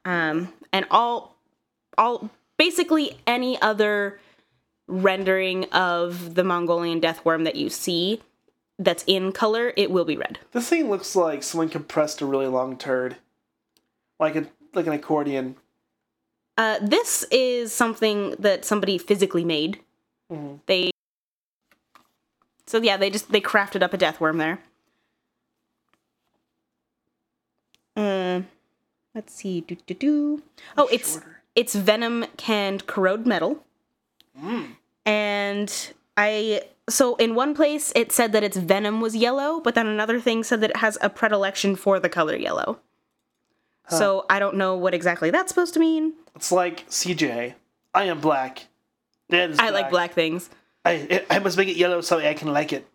[0.04, 1.36] Um, and all
[1.98, 4.20] all basically any other
[4.86, 8.20] rendering of the Mongolian death worm that you see
[8.80, 10.38] that's in color, it will be red.
[10.52, 13.16] This thing looks like someone compressed a really long turd.
[14.18, 15.56] Like a like an accordion.
[16.56, 19.80] Uh, this is something that somebody physically made.
[20.66, 20.90] They
[22.66, 24.60] so yeah, they just they crafted up a death worm there.
[27.96, 28.46] Um,
[29.14, 29.60] let's see.
[29.60, 30.42] Do do do.
[30.76, 31.42] Oh, it's Shorter.
[31.54, 33.64] its venom can corrode metal.
[35.04, 39.86] And I so in one place it said that its venom was yellow, but then
[39.86, 42.80] another thing said that it has a predilection for the color yellow.
[43.88, 46.14] So I don't know what exactly that's supposed to mean.
[46.36, 47.54] It's like CJ.
[47.92, 48.68] I am black.
[49.30, 50.48] Is I like black things.
[50.84, 52.86] I I must make it yellow so I can like it.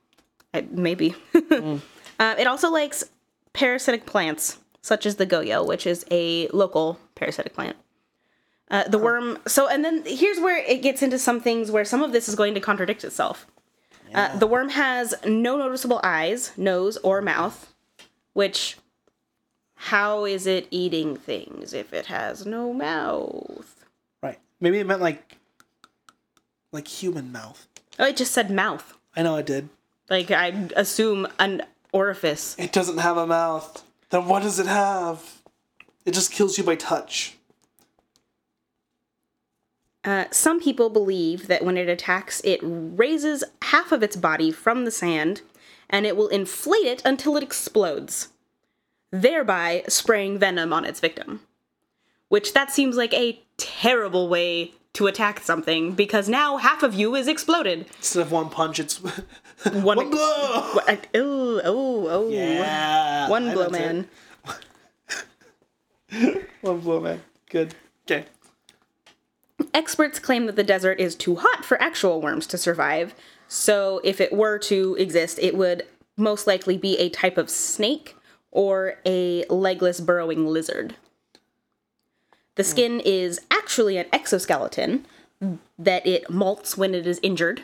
[0.54, 1.16] I, maybe.
[1.34, 3.04] uh, it also likes
[3.52, 7.76] parasitic plants, such as the goyo, which is a local parasitic plant.
[8.72, 9.40] Uh, the worm.
[9.48, 12.36] So, and then here's where it gets into some things where some of this is
[12.36, 13.48] going to contradict itself.
[14.14, 17.74] Uh, the worm has no noticeable eyes, nose, or mouth,
[18.34, 18.78] which.
[19.78, 23.86] How is it eating things if it has no mouth?
[24.24, 24.40] Right.
[24.62, 25.38] Maybe it meant like
[26.72, 27.68] like human mouth.
[28.00, 28.98] Oh, it just said mouth.
[29.16, 29.70] I know it did.
[30.10, 32.56] Like, I assume an orifice.
[32.60, 33.84] It doesn't have a mouth.
[34.10, 35.42] Then what does it have?
[36.06, 37.38] It just kills you by touch.
[40.06, 44.86] Uh, some people believe that when it attacks, it raises half of its body from
[44.86, 45.42] the sand
[45.90, 48.30] and it will inflate it until it explodes,
[49.12, 51.42] thereby spraying venom on its victim.
[52.30, 57.16] Which that seems like a terrible way to attack something because now half of you
[57.16, 57.86] is exploded.
[57.98, 59.02] Instead of one punch, it's
[59.64, 60.20] One, one blow.
[60.22, 60.82] Oh,
[61.16, 62.30] oh, oh.
[62.30, 63.30] Yeah.
[63.30, 64.08] One blow man.
[66.62, 67.22] One blow man.
[67.50, 67.74] Good.
[68.06, 68.26] Okay.
[69.76, 73.14] Experts claim that the desert is too hot for actual worms to survive,
[73.50, 78.16] so if it were to exist, it would most likely be a type of snake
[78.52, 80.96] or a legless burrowing lizard.
[82.56, 85.06] The skin is actually an exoskeleton
[85.78, 87.64] that it molts when it is injured.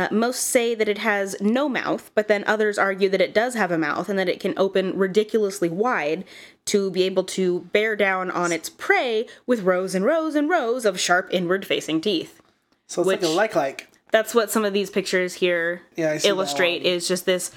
[0.00, 3.52] Uh, most say that it has no mouth, but then others argue that it does
[3.54, 6.24] have a mouth and that it can open ridiculously wide
[6.64, 10.86] to be able to bear down on its prey with rows and rows and rows
[10.86, 12.40] of sharp inward facing teeth.
[12.86, 13.86] So it's Which- like a like like.
[14.10, 17.50] That's what some of these pictures here Yeah, I see that illustrate is just this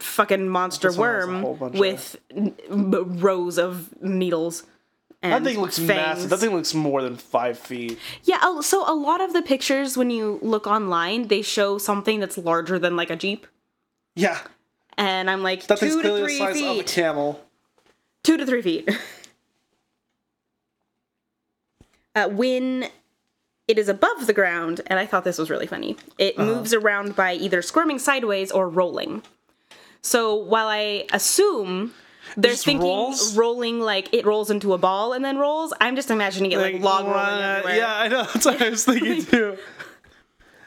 [0.00, 2.16] fucking monster This one has a worm bunch of- with
[3.22, 4.64] rows of needles.
[5.30, 5.88] That thing looks fangs.
[5.88, 6.30] massive.
[6.30, 7.98] That thing looks more than five feet.
[8.24, 12.36] Yeah, so a lot of the pictures when you look online, they show something that's
[12.38, 13.46] larger than like a jeep,
[14.14, 14.38] Yeah,
[14.98, 17.44] and I'm like that thing's two to three size of a camel.
[18.22, 18.88] two to three feet.
[22.14, 22.88] uh, when
[23.66, 26.46] it is above the ground, and I thought this was really funny, it Uh-huh.
[26.56, 29.22] moves around by either squirming sideways or rolling.
[30.02, 31.94] So while I assume
[32.36, 33.36] they're just thinking rolls?
[33.36, 36.80] rolling like it rolls into a ball and then rolls, I'm just imagining it like,
[36.80, 37.62] log rolling uh.
[37.66, 38.24] Yeah, I know.
[38.34, 39.58] That's what I was thinking too.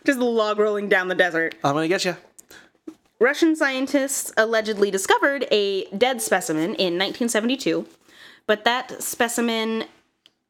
[0.06, 1.56] Just log rolling down the desert.
[1.64, 2.16] I'm gonna get you.
[3.20, 7.88] Russian scientists allegedly discovered a dead specimen in 1972,
[8.46, 9.86] but that specimen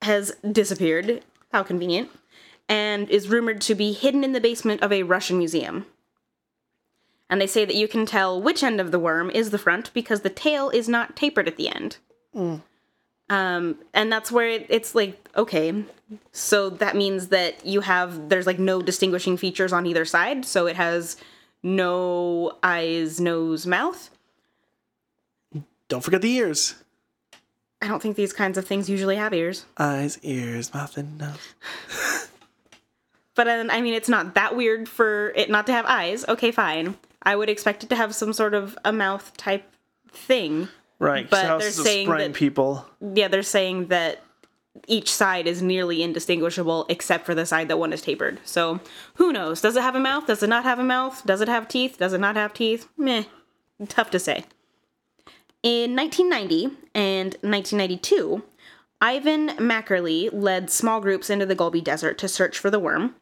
[0.01, 1.23] has disappeared.
[1.51, 2.09] How convenient.
[2.67, 5.85] And is rumored to be hidden in the basement of a Russian museum.
[7.29, 9.93] And they say that you can tell which end of the worm is the front
[9.93, 11.97] because the tail is not tapered at the end.
[13.29, 15.83] Um, and that's where it, it's like, okay,
[16.31, 20.45] so that means that you have, there's like no distinguishing features on either side.
[20.45, 21.17] So it has
[21.61, 24.09] no eyes, nose, mouth.
[25.89, 26.75] Don't forget the ears.
[27.81, 29.65] I don't think these kinds of things usually have ears.
[29.77, 32.29] Eyes, ears, mouth, and nose.
[33.37, 36.25] But then, I mean, it's not that weird for it not to have eyes.
[36.27, 36.97] Okay, fine.
[37.27, 39.69] I would expect it to have some sort of a mouth type
[40.09, 40.69] thing.
[40.97, 41.29] Right.
[41.29, 42.85] But they're saying that- people.
[43.01, 44.23] Yeah, they're saying that
[44.87, 48.39] each side is nearly indistinguishable except for the side that one is tapered.
[48.45, 48.79] So
[49.15, 49.59] who knows?
[49.59, 50.25] Does it have a mouth?
[50.27, 51.21] Does it not have a mouth?
[51.25, 51.97] Does it have teeth?
[51.99, 52.87] Does it not have teeth?
[52.97, 53.23] Meh.
[53.89, 54.45] Tough to say.
[55.63, 58.41] In 1990 and 1992,
[59.01, 63.15] Ivan Mackerle led small groups into the Gobi Desert to search for the worm.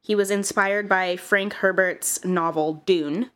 [0.00, 3.30] He was inspired by Frank Herbert's novel Dune,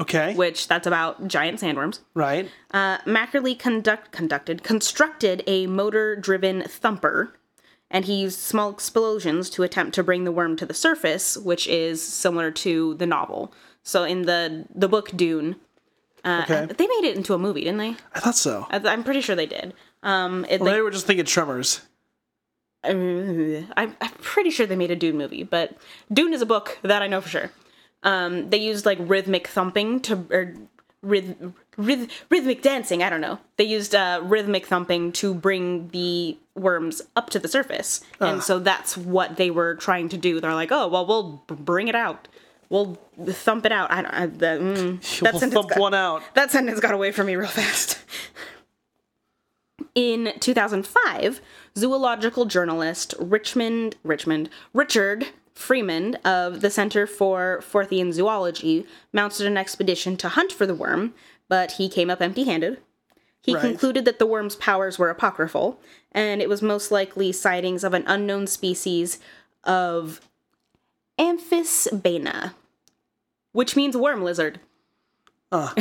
[0.00, 0.34] Okay.
[0.34, 2.00] which that's about giant sandworms.
[2.14, 2.48] Right.
[2.72, 7.34] Uh, Mackerle conduct, conducted constructed a motor-driven thumper,
[7.90, 11.66] and he used small explosions to attempt to bring the worm to the surface, which
[11.66, 13.52] is similar to the novel.
[13.82, 15.56] So in the the book Dune,
[16.24, 16.66] uh, Okay.
[16.66, 17.96] they made it into a movie, didn't they?
[18.14, 18.66] I thought so.
[18.70, 19.74] I- I'm pretty sure they did.
[20.02, 21.80] Um, it, Well, they- they were just thinking Tremors.
[22.84, 25.76] uh, I'm, I'm pretty sure they made a Dune movie, but
[26.12, 27.50] Dune is a book that I know for sure.
[28.02, 30.54] Um, they used like rhythmic thumping to or
[31.04, 33.02] ryth, ryth, rhythmic dancing.
[33.02, 33.38] I don't know.
[33.56, 38.58] They used uh, rhythmic thumping to bring the worms up to the surface, and so
[38.58, 40.40] that's what they were trying to do.
[40.40, 42.28] They're like, oh well, we'll bring it out.
[42.70, 43.90] We'll thump it out.
[43.90, 44.14] I don't.
[44.14, 46.22] I, the, mm, that we'll sentence thump got- one out.
[46.34, 47.98] that sentence got away from me real fast.
[49.94, 51.40] In 2005,
[51.76, 55.28] zoological journalist Richmond Richmond Richard
[55.58, 61.14] Freeman of the Center for Fortean Zoology mounted an expedition to hunt for the worm,
[61.48, 62.80] but he came up empty-handed.
[63.42, 63.60] He Right.
[63.60, 65.80] concluded that the worm's powers were apocryphal,
[66.12, 69.18] and it was most likely sightings of an unknown species
[69.64, 70.20] of
[71.18, 72.54] Amphisbaena,
[73.50, 74.60] which means worm lizard.
[75.50, 75.74] I'll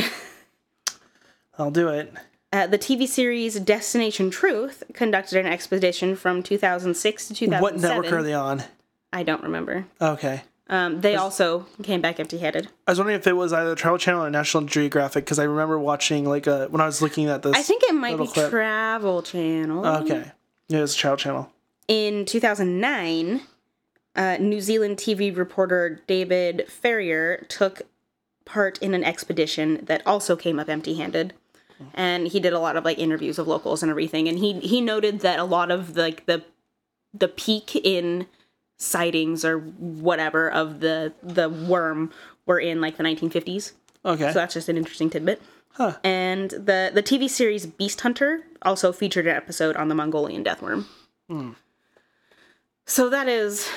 [1.71, 2.11] do it.
[2.51, 7.61] Uh, the TV series Destination Truth conducted an expedition from 2006 to 2007.
[7.61, 8.63] What network are they on?
[9.17, 9.87] I don't remember.
[9.99, 10.43] Okay.
[10.69, 12.67] Um, they also came back empty-handed.
[12.85, 15.79] I was wondering if it was either Travel Channel or National Geographic because I remember
[15.79, 17.57] watching like a when I was looking at this.
[17.57, 18.51] I think it might be clip.
[18.51, 19.87] Travel Channel.
[20.03, 20.31] Okay.
[20.67, 21.51] Yeah, it's Travel Channel.
[21.87, 23.41] In 2009,
[24.15, 27.81] uh, New Zealand TV reporter David Farrier took
[28.45, 31.33] part in an expedition that also came up empty-handed.
[31.95, 34.27] And he did a lot of like interviews of locals and everything.
[34.27, 36.43] And he he noted that a lot of like the
[37.13, 38.27] the peak in
[38.77, 42.11] sightings or whatever of the the worm
[42.45, 43.73] were in like the 1950s.
[44.05, 44.27] Okay.
[44.27, 45.41] So that's just an interesting tidbit.
[45.73, 45.97] Huh.
[46.03, 50.85] And the the TV series Beast Hunter also featured an episode on the Mongolian deathworm.
[51.29, 51.51] Hmm.
[52.85, 53.69] So that is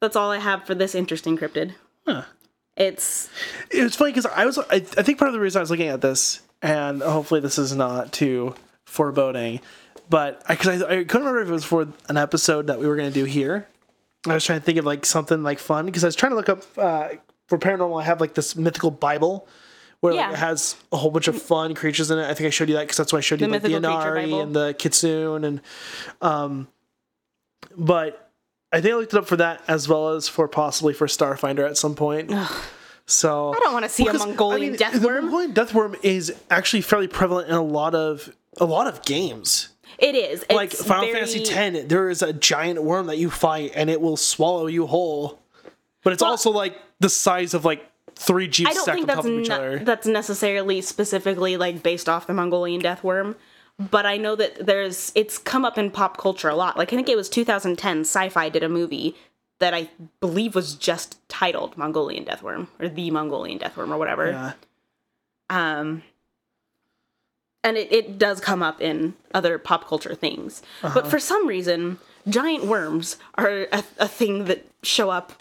[0.00, 1.74] that's all I have for this interesting cryptid.
[2.06, 2.24] Huh.
[2.76, 3.28] It's
[3.70, 5.70] it was funny because I was I, I think part of the reason I was
[5.70, 8.54] looking at this, and hopefully this is not too
[8.86, 9.60] foreboding,
[10.08, 12.96] but because I, I, couldn't remember if it was for an episode that we were
[12.96, 13.68] going to do here.
[14.26, 16.36] I was trying to think of like something like fun because I was trying to
[16.36, 17.08] look up uh,
[17.48, 18.00] for paranormal.
[18.00, 19.48] I have like this mythical Bible.
[20.00, 22.24] Where like, it has a whole bunch of fun creatures in it.
[22.24, 23.76] I think I showed you that because that's why I showed you The like the
[23.76, 25.60] Inari and the Kitsune and
[26.22, 26.68] um,
[27.76, 28.30] but
[28.72, 31.68] I think I looked it up for that as well as for possibly for Starfinder
[31.68, 32.32] at some point.
[33.06, 35.22] So I don't want to see a because, Mongolian The deathworm.
[35.22, 39.69] Mongolian deathworm is actually fairly prevalent in a lot of a lot of games.
[40.00, 43.30] It is Like It's Final very- Fantasy X, there is a giant worm that you
[43.30, 45.38] fight and it will swallow you whole.
[46.02, 49.30] But it's also like the size of like three jeeps stacked think on top of
[49.32, 49.78] each ne- other.
[49.80, 53.36] that's necessarily specifically like based off the Mongolian death worm,
[53.78, 56.78] but I know that there's it's come up in pop culture a lot.
[56.78, 59.14] Like I think it was 2010, Sci-Fi did a movie
[59.58, 59.90] that I
[60.20, 64.30] believe was just titled Mongolian death worm or the Mongolian death worm or whatever.
[64.30, 64.52] yeah.
[65.50, 66.02] Um,
[67.64, 70.62] and it, it does come up in other pop culture things.
[70.82, 70.94] Uh-huh.
[70.94, 75.32] But for some reason, giant worms are a, a thing that show up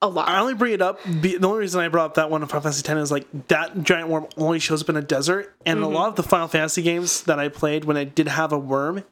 [0.00, 0.28] a lot.
[0.28, 0.98] I only bring it up.
[1.04, 3.82] The only reason I brought up that one in Final Fantasy X is like that
[3.84, 5.84] giant worm only shows up in a desert, and Mm-hmm.
[5.84, 8.58] a lot of the Final Fantasy games that I played when I did have a
[8.58, 9.04] worm,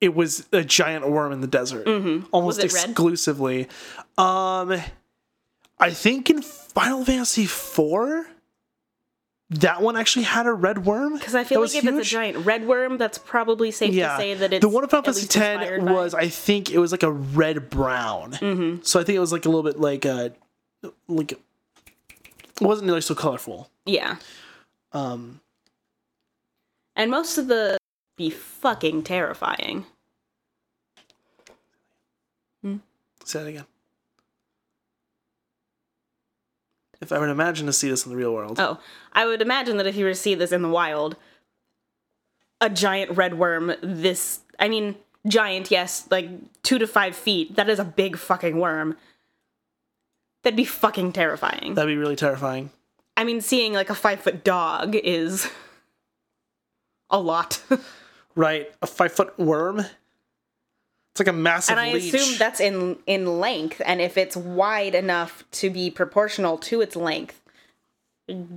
[0.00, 2.36] it was a giant worm in the desert, almost Mm-hmm.
[2.46, 2.90] Was it red?
[2.90, 3.68] exclusively.
[4.18, 4.78] Um,
[5.78, 8.26] I think in Final Fantasy IV,
[9.50, 11.94] that one actually had a red worm Because I feel like if huge.
[11.94, 14.82] it's a giant red worm, that's probably safe yeah, to say that it's the one
[14.82, 18.32] in Final Fantasy X inspired by- was, I think, it was like a red brown.
[18.32, 18.82] Mm-hmm.
[18.82, 20.32] So I think it was like a little bit like a,
[21.06, 21.40] like, it
[22.60, 23.70] wasn't nearly so colorful.
[23.84, 24.16] yeah,
[24.92, 25.40] Um,
[26.96, 27.76] and most of the
[28.16, 29.84] be fucking terrifying.
[33.24, 33.64] say that again.
[37.00, 38.78] If I were to imagine to see this in the real world, Oh,
[39.12, 41.16] I would imagine that if you were to see this in the wild,
[42.60, 44.96] a giant red worm, this, I mean,
[45.26, 46.28] giant, yes, like
[46.62, 48.96] two to five feet, that is a big fucking worm.
[50.42, 51.74] That'd be fucking terrifying.
[51.74, 52.70] that'd be really terrifying.
[53.16, 55.50] I mean, seeing like a five foot dog is
[57.10, 57.62] a lot.
[58.38, 59.80] Right, a five foot worm.
[61.16, 62.12] It's like a massive and I leech.
[62.12, 66.94] assume that's in in length, and if it's wide enough to be proportional to its
[66.94, 67.40] length,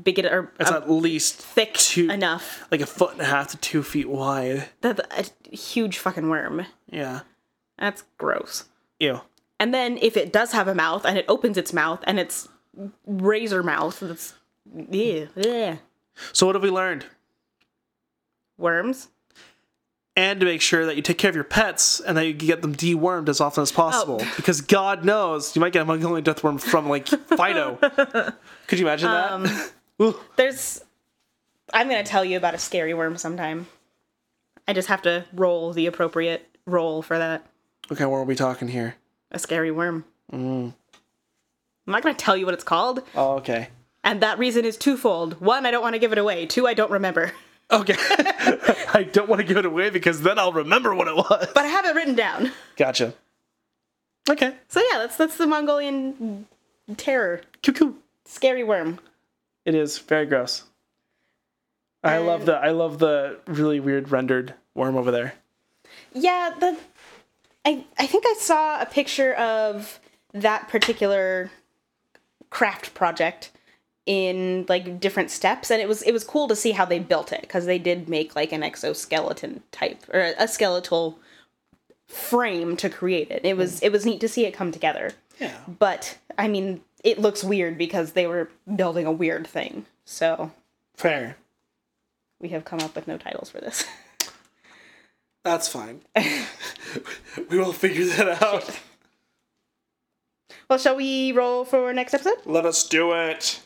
[0.03, 3.23] big it or it's uh, at least thick two- enough like a foot and a
[3.23, 4.67] half to two feet wide.
[4.81, 6.65] That's a huge fucking worm.
[6.91, 7.21] Yeah.
[7.77, 8.65] That's gross.
[8.99, 9.21] Ew.
[9.57, 12.49] And then if it does have a mouth and it opens its mouth and it's
[13.07, 14.33] razor mouth, that's
[14.89, 15.77] yeah, yeah.
[16.33, 17.05] So what have we learned?
[18.57, 19.07] worms.
[20.19, 22.61] And to make sure that you take care of your pets and that you get
[22.61, 24.19] them dewormed as often as possible.
[24.21, 24.33] Oh.
[24.35, 27.77] Because God knows you might get a Mongolian death worm from like Fido.
[28.67, 29.43] Could you imagine Um,
[29.97, 30.15] that?
[30.35, 30.83] There's.
[31.73, 33.67] I'm gonna tell you about a scary worm sometime.
[34.67, 37.45] I just have to roll the appropriate roll for that.
[37.91, 38.95] okay, what are we talking here?
[39.31, 40.05] A scary worm.
[40.31, 40.73] I'm
[41.87, 43.69] not gonna tell you what it's called, Oh, okay.
[44.03, 45.39] and that reason is twofold.
[45.41, 46.45] One, I don't want to give it away.
[46.45, 47.31] Two, I don't remember.
[47.71, 47.95] Okay.
[48.93, 51.47] I don't want to give it away because then I'll remember what it was.
[51.53, 52.51] But I have it written down.
[52.75, 53.13] Gotcha.
[54.29, 54.55] Okay.
[54.67, 56.47] So yeah, that's that's the Mongolian
[56.97, 57.41] terror.
[57.63, 57.93] Cuckoo.
[58.25, 58.99] Scary worm.
[59.65, 60.63] It is very gross.
[62.03, 65.33] I love the I love the really weird rendered worm over there.
[66.13, 66.77] Yeah, the
[67.65, 69.99] I I think I saw a picture of
[70.33, 71.51] that particular
[72.49, 73.51] craft project
[74.09, 77.31] in like different steps and it was it was cool to see how they built
[77.31, 81.19] it because they did make like an exoskeleton type or a skeletal
[82.07, 83.45] frame to create it.
[83.45, 85.11] It was it was neat to see it come together.
[85.39, 85.59] Yeah.
[85.67, 89.85] But I mean, it looks weird because they were building a weird thing.
[90.05, 90.53] So,
[90.95, 91.37] Fair.
[92.41, 93.85] we have come up with no titles for this.
[95.43, 96.01] That's fine.
[96.15, 98.79] we will figure that out.
[100.67, 102.39] well, shall we roll for next episode?
[102.45, 103.61] Let us do it.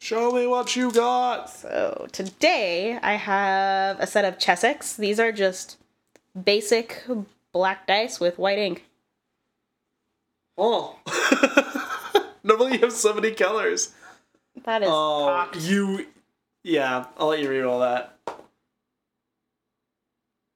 [0.00, 1.50] Show me what you got.
[1.50, 4.94] So today I have a set of Chessex.
[4.96, 5.78] These are just
[6.44, 7.04] basic
[7.52, 8.84] black dice with white ink.
[10.58, 10.96] Oh.
[12.44, 13.92] Normally you have so many colors.
[14.64, 15.56] That is Oh, cocked.
[15.62, 16.06] you.
[16.62, 18.16] Yeah, I'll let you reroll that.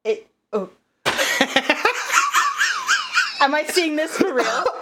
[0.04, 0.70] It, oh.
[3.42, 4.64] Am I seeing this for real?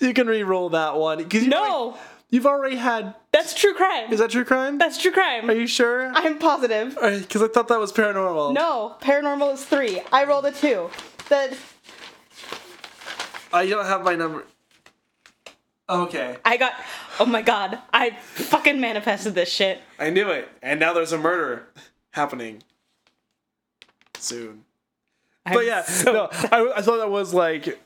[0.00, 1.98] You can reroll that one you No,
[2.30, 3.16] you've already had.
[3.38, 4.12] That's true crime.
[4.12, 4.78] Is that true crime?
[4.78, 5.48] That's true crime.
[5.48, 6.10] Are you sure?
[6.12, 6.94] I'm positive.
[7.00, 8.52] Because I thought that was paranormal.
[8.52, 10.02] No, paranormal is three.
[10.12, 10.90] I rolled a two.
[11.28, 11.56] The
[13.52, 14.44] I don't have my number.
[15.88, 16.36] Okay.
[16.44, 16.74] I got.
[17.20, 17.78] Oh my god!
[17.92, 19.80] I fucking manifested this shit.
[19.98, 20.48] I knew it.
[20.62, 21.68] And now there's a murder
[22.10, 22.62] happening
[24.18, 24.64] soon.
[25.44, 27.78] But I'm yeah, so- no, I, I thought that was like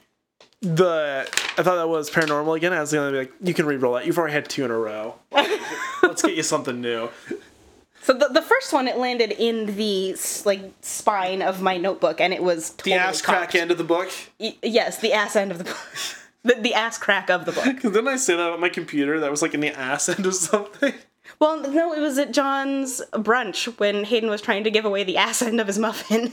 [0.62, 1.28] the.
[1.58, 2.72] I thought that was paranormal again.
[2.72, 4.06] I was gonna be like, you can re-roll that.
[4.06, 5.16] You've already had two in a row.
[6.02, 7.10] Let's get you something new.
[8.02, 12.32] So the, the first one it landed in the like spine of my notebook, and
[12.32, 14.10] it was totally The ass crack end of the book.
[14.40, 15.78] Y- yes, the ass end of the book.
[16.42, 17.80] the, the ass crack of the book.
[17.82, 19.20] Didn't I say that on my computer?
[19.20, 20.94] That was like in the ass end of something.
[21.38, 25.16] Well, no, it was at John's brunch when Hayden was trying to give away the
[25.16, 26.32] ass end of his muffin.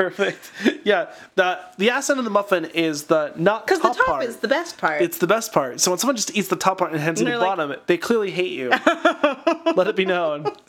[0.00, 0.50] Perfect.
[0.84, 4.06] Yeah, the the ass end of the muffin is the not Because the top top
[4.06, 4.24] part.
[4.24, 5.02] is the best part.
[5.02, 5.78] it's the best part.
[5.80, 7.98] So when someone just eats the top part and hands you the like- bottom, they
[7.98, 8.70] clearly hate you.
[9.76, 10.46] Let it be known.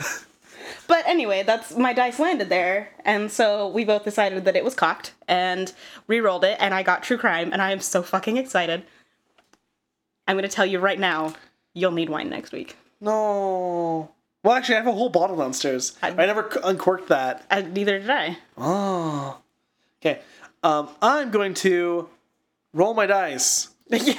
[0.88, 4.74] But anyway, that's my dice landed there, and so we both decided that it was
[4.76, 5.72] cocked and
[6.08, 8.84] re-rolled it, and I got true crime, and I am so fucking excited.
[10.28, 11.34] I'm gonna tell you right now,
[11.74, 12.76] you'll need wine next week.
[13.00, 14.12] No.
[14.44, 15.98] Well, actually, I have a whole bottle downstairs.
[16.02, 17.46] I, I- never uncorked that.
[17.52, 18.38] Uh, neither did I.
[18.58, 19.38] Oh.
[20.02, 20.22] Okay.
[20.64, 22.10] Um, I'm going to
[22.74, 23.70] roll my dice.
[23.90, 24.16] the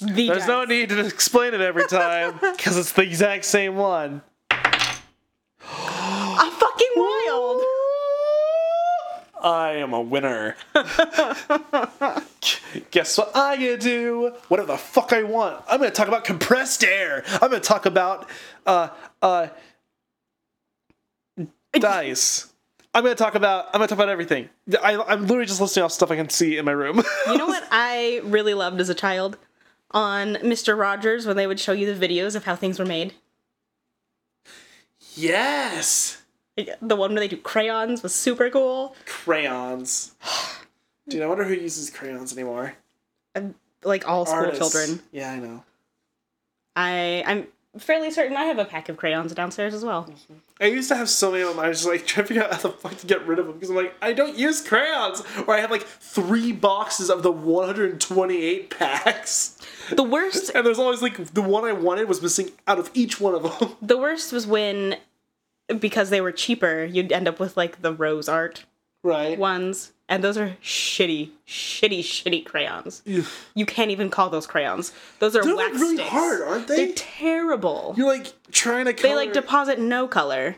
[0.00, 4.22] There's no need to explain it every time because it's the exact same one.
[5.60, 7.62] I'm fucking wild.
[9.42, 10.56] I am a winner.
[12.90, 14.32] Guess what I gonna do?
[14.48, 15.62] Whatever the fuck I want.
[15.68, 17.24] I'm gonna talk about compressed air.
[17.34, 18.28] I'm gonna talk about
[18.66, 18.88] uh
[19.22, 19.48] uh
[21.72, 22.52] dice.
[22.94, 24.48] I'm gonna talk about I'm gonna talk about everything.
[24.82, 27.02] I, I'm literally just listing off stuff I can see in my room.
[27.26, 29.36] You know what I really loved as a child?
[29.92, 30.78] On Mr.
[30.78, 33.14] Rogers, when they would show you the videos of how things were made.
[35.14, 36.17] yes,
[36.82, 38.94] The one where they do crayons was super cool.
[39.06, 40.14] crayons.
[41.08, 42.74] Dude, I wonder who uses crayons anymore.
[43.84, 44.58] Like all school Artists.
[44.58, 45.00] children.
[45.12, 45.62] Yeah, I know.
[46.76, 47.46] I I'm
[47.78, 50.04] fairly certain I have a pack of crayons downstairs as well.
[50.04, 50.34] Mm-hmm.
[50.60, 51.60] I used to have so many of them.
[51.60, 53.46] I was just like trying to figure out how the fuck to get rid of
[53.46, 55.22] them because I'm like, I don't use crayons.
[55.46, 59.56] Or I have like three boxes of the 128 packs,
[59.94, 63.20] The worst and there's always like the one I wanted was missing out of each
[63.20, 63.76] one of them.
[63.80, 64.96] the worst was when
[65.78, 68.64] because they were cheaper, you'd end up with like the RoseArt
[69.02, 69.38] right.
[69.38, 69.92] ones.
[70.10, 73.02] And those are shitty, shitty, shitty crayons.
[73.54, 74.92] You can't even call those crayons.
[75.18, 76.08] Those are They're like really sticks.
[76.08, 76.86] hard, aren't they?
[76.86, 77.92] They're terrible.
[77.94, 78.94] You're like trying to.
[78.94, 80.56] they like deposit no color.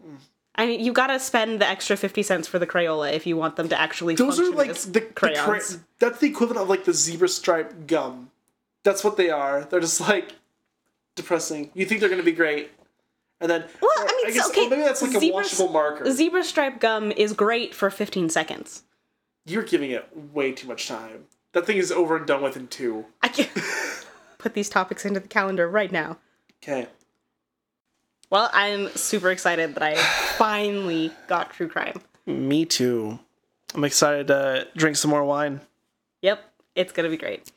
[0.00, 0.18] Mm.
[0.54, 3.56] I mean, you gotta spend the extra fifty cents for the Crayola if you want
[3.56, 5.80] them to actually Those are like the, the cra- crayons.
[5.98, 8.30] that's the equivalent of like the zebra stripe gum.
[8.84, 9.64] That's what they are.
[9.64, 10.34] They're just like
[11.16, 11.72] depressing.
[11.74, 12.70] You think they're gonna be great,
[13.40, 15.68] and then well, I mean, guess so, okay, oh, maybe that's like a zebra- washable
[15.68, 16.10] marker.
[16.10, 18.84] Zebra stripe gum is great for fifteen seconds.
[19.46, 21.24] You're giving it way too much time.
[21.52, 23.06] That thing is over and done with in two.
[23.22, 23.50] I can't
[24.38, 26.18] put these topics into the calendar right now.
[26.62, 26.86] Okay.
[28.30, 29.94] Well, I'm super excited that I
[30.38, 32.00] finally got true crime.
[32.26, 33.18] Me too.
[33.74, 35.60] I'm excited to drink some more wine.
[36.22, 36.42] Yep,
[36.74, 37.52] it's gonna be great.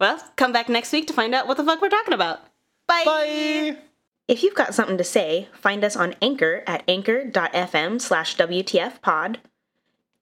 [0.00, 2.40] Well, come back next week to find out what the fuck we're talking about.
[2.86, 3.02] Bye.
[3.04, 3.78] Bye.
[4.28, 9.36] If you've got something to say, find us on Anchor at anchor.fm slash WTFpod.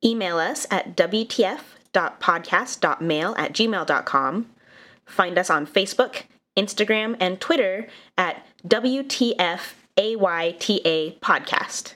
[0.04, 4.46] Email us at WTF.podcast.mail at gmail.com.
[5.04, 6.22] Find us on Facebook,
[6.56, 9.68] Instagram, and Twitter at WTFAYTA
[11.18, 11.94] Podcast.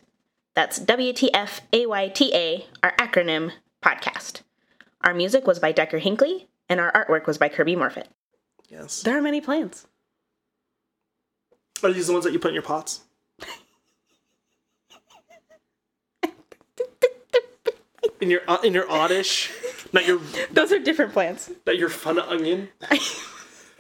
[0.54, 4.40] That's WTFAYTA, our acronym podcast.
[5.02, 8.08] Our music was by Decker Hinckley, and our artwork was by Kirby Morfitt.
[8.68, 9.02] Yes.
[9.02, 9.40] There are many
[11.80, 11.94] plants.
[11.94, 13.00] Are these the ones that you put in your pots?
[18.20, 19.50] In your uh, in your oddish,
[19.94, 20.20] not your
[20.52, 21.50] Those are different plants.
[21.66, 22.68] not your fun onion.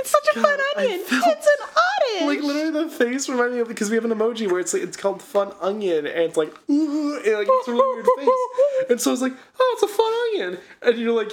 [0.00, 1.00] It's such a fun onion.
[1.00, 2.22] felt- It's an oddish.
[2.26, 4.82] Like literally, the face reminded me of because we have an emoji where it's like
[4.82, 8.88] it's called fun onion, and it's like ooh, and like it's a really weird face,
[8.88, 10.12] and so it's like oh, it's a fun
[10.48, 11.32] onion, and you're like,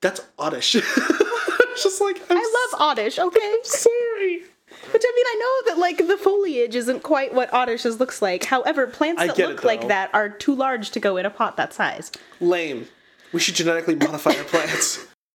[0.00, 0.72] that's oddish.
[1.82, 3.18] Just like I'm I love oddish.
[3.18, 4.42] Okay, sorry.
[4.90, 8.44] Which I mean, I know that like the foliage isn't quite what oddishes looks like.
[8.44, 11.30] However, plants I that look it, like that are too large to go in a
[11.30, 12.10] pot that size.
[12.40, 12.88] Lame.
[13.32, 15.06] We should genetically modify our plants.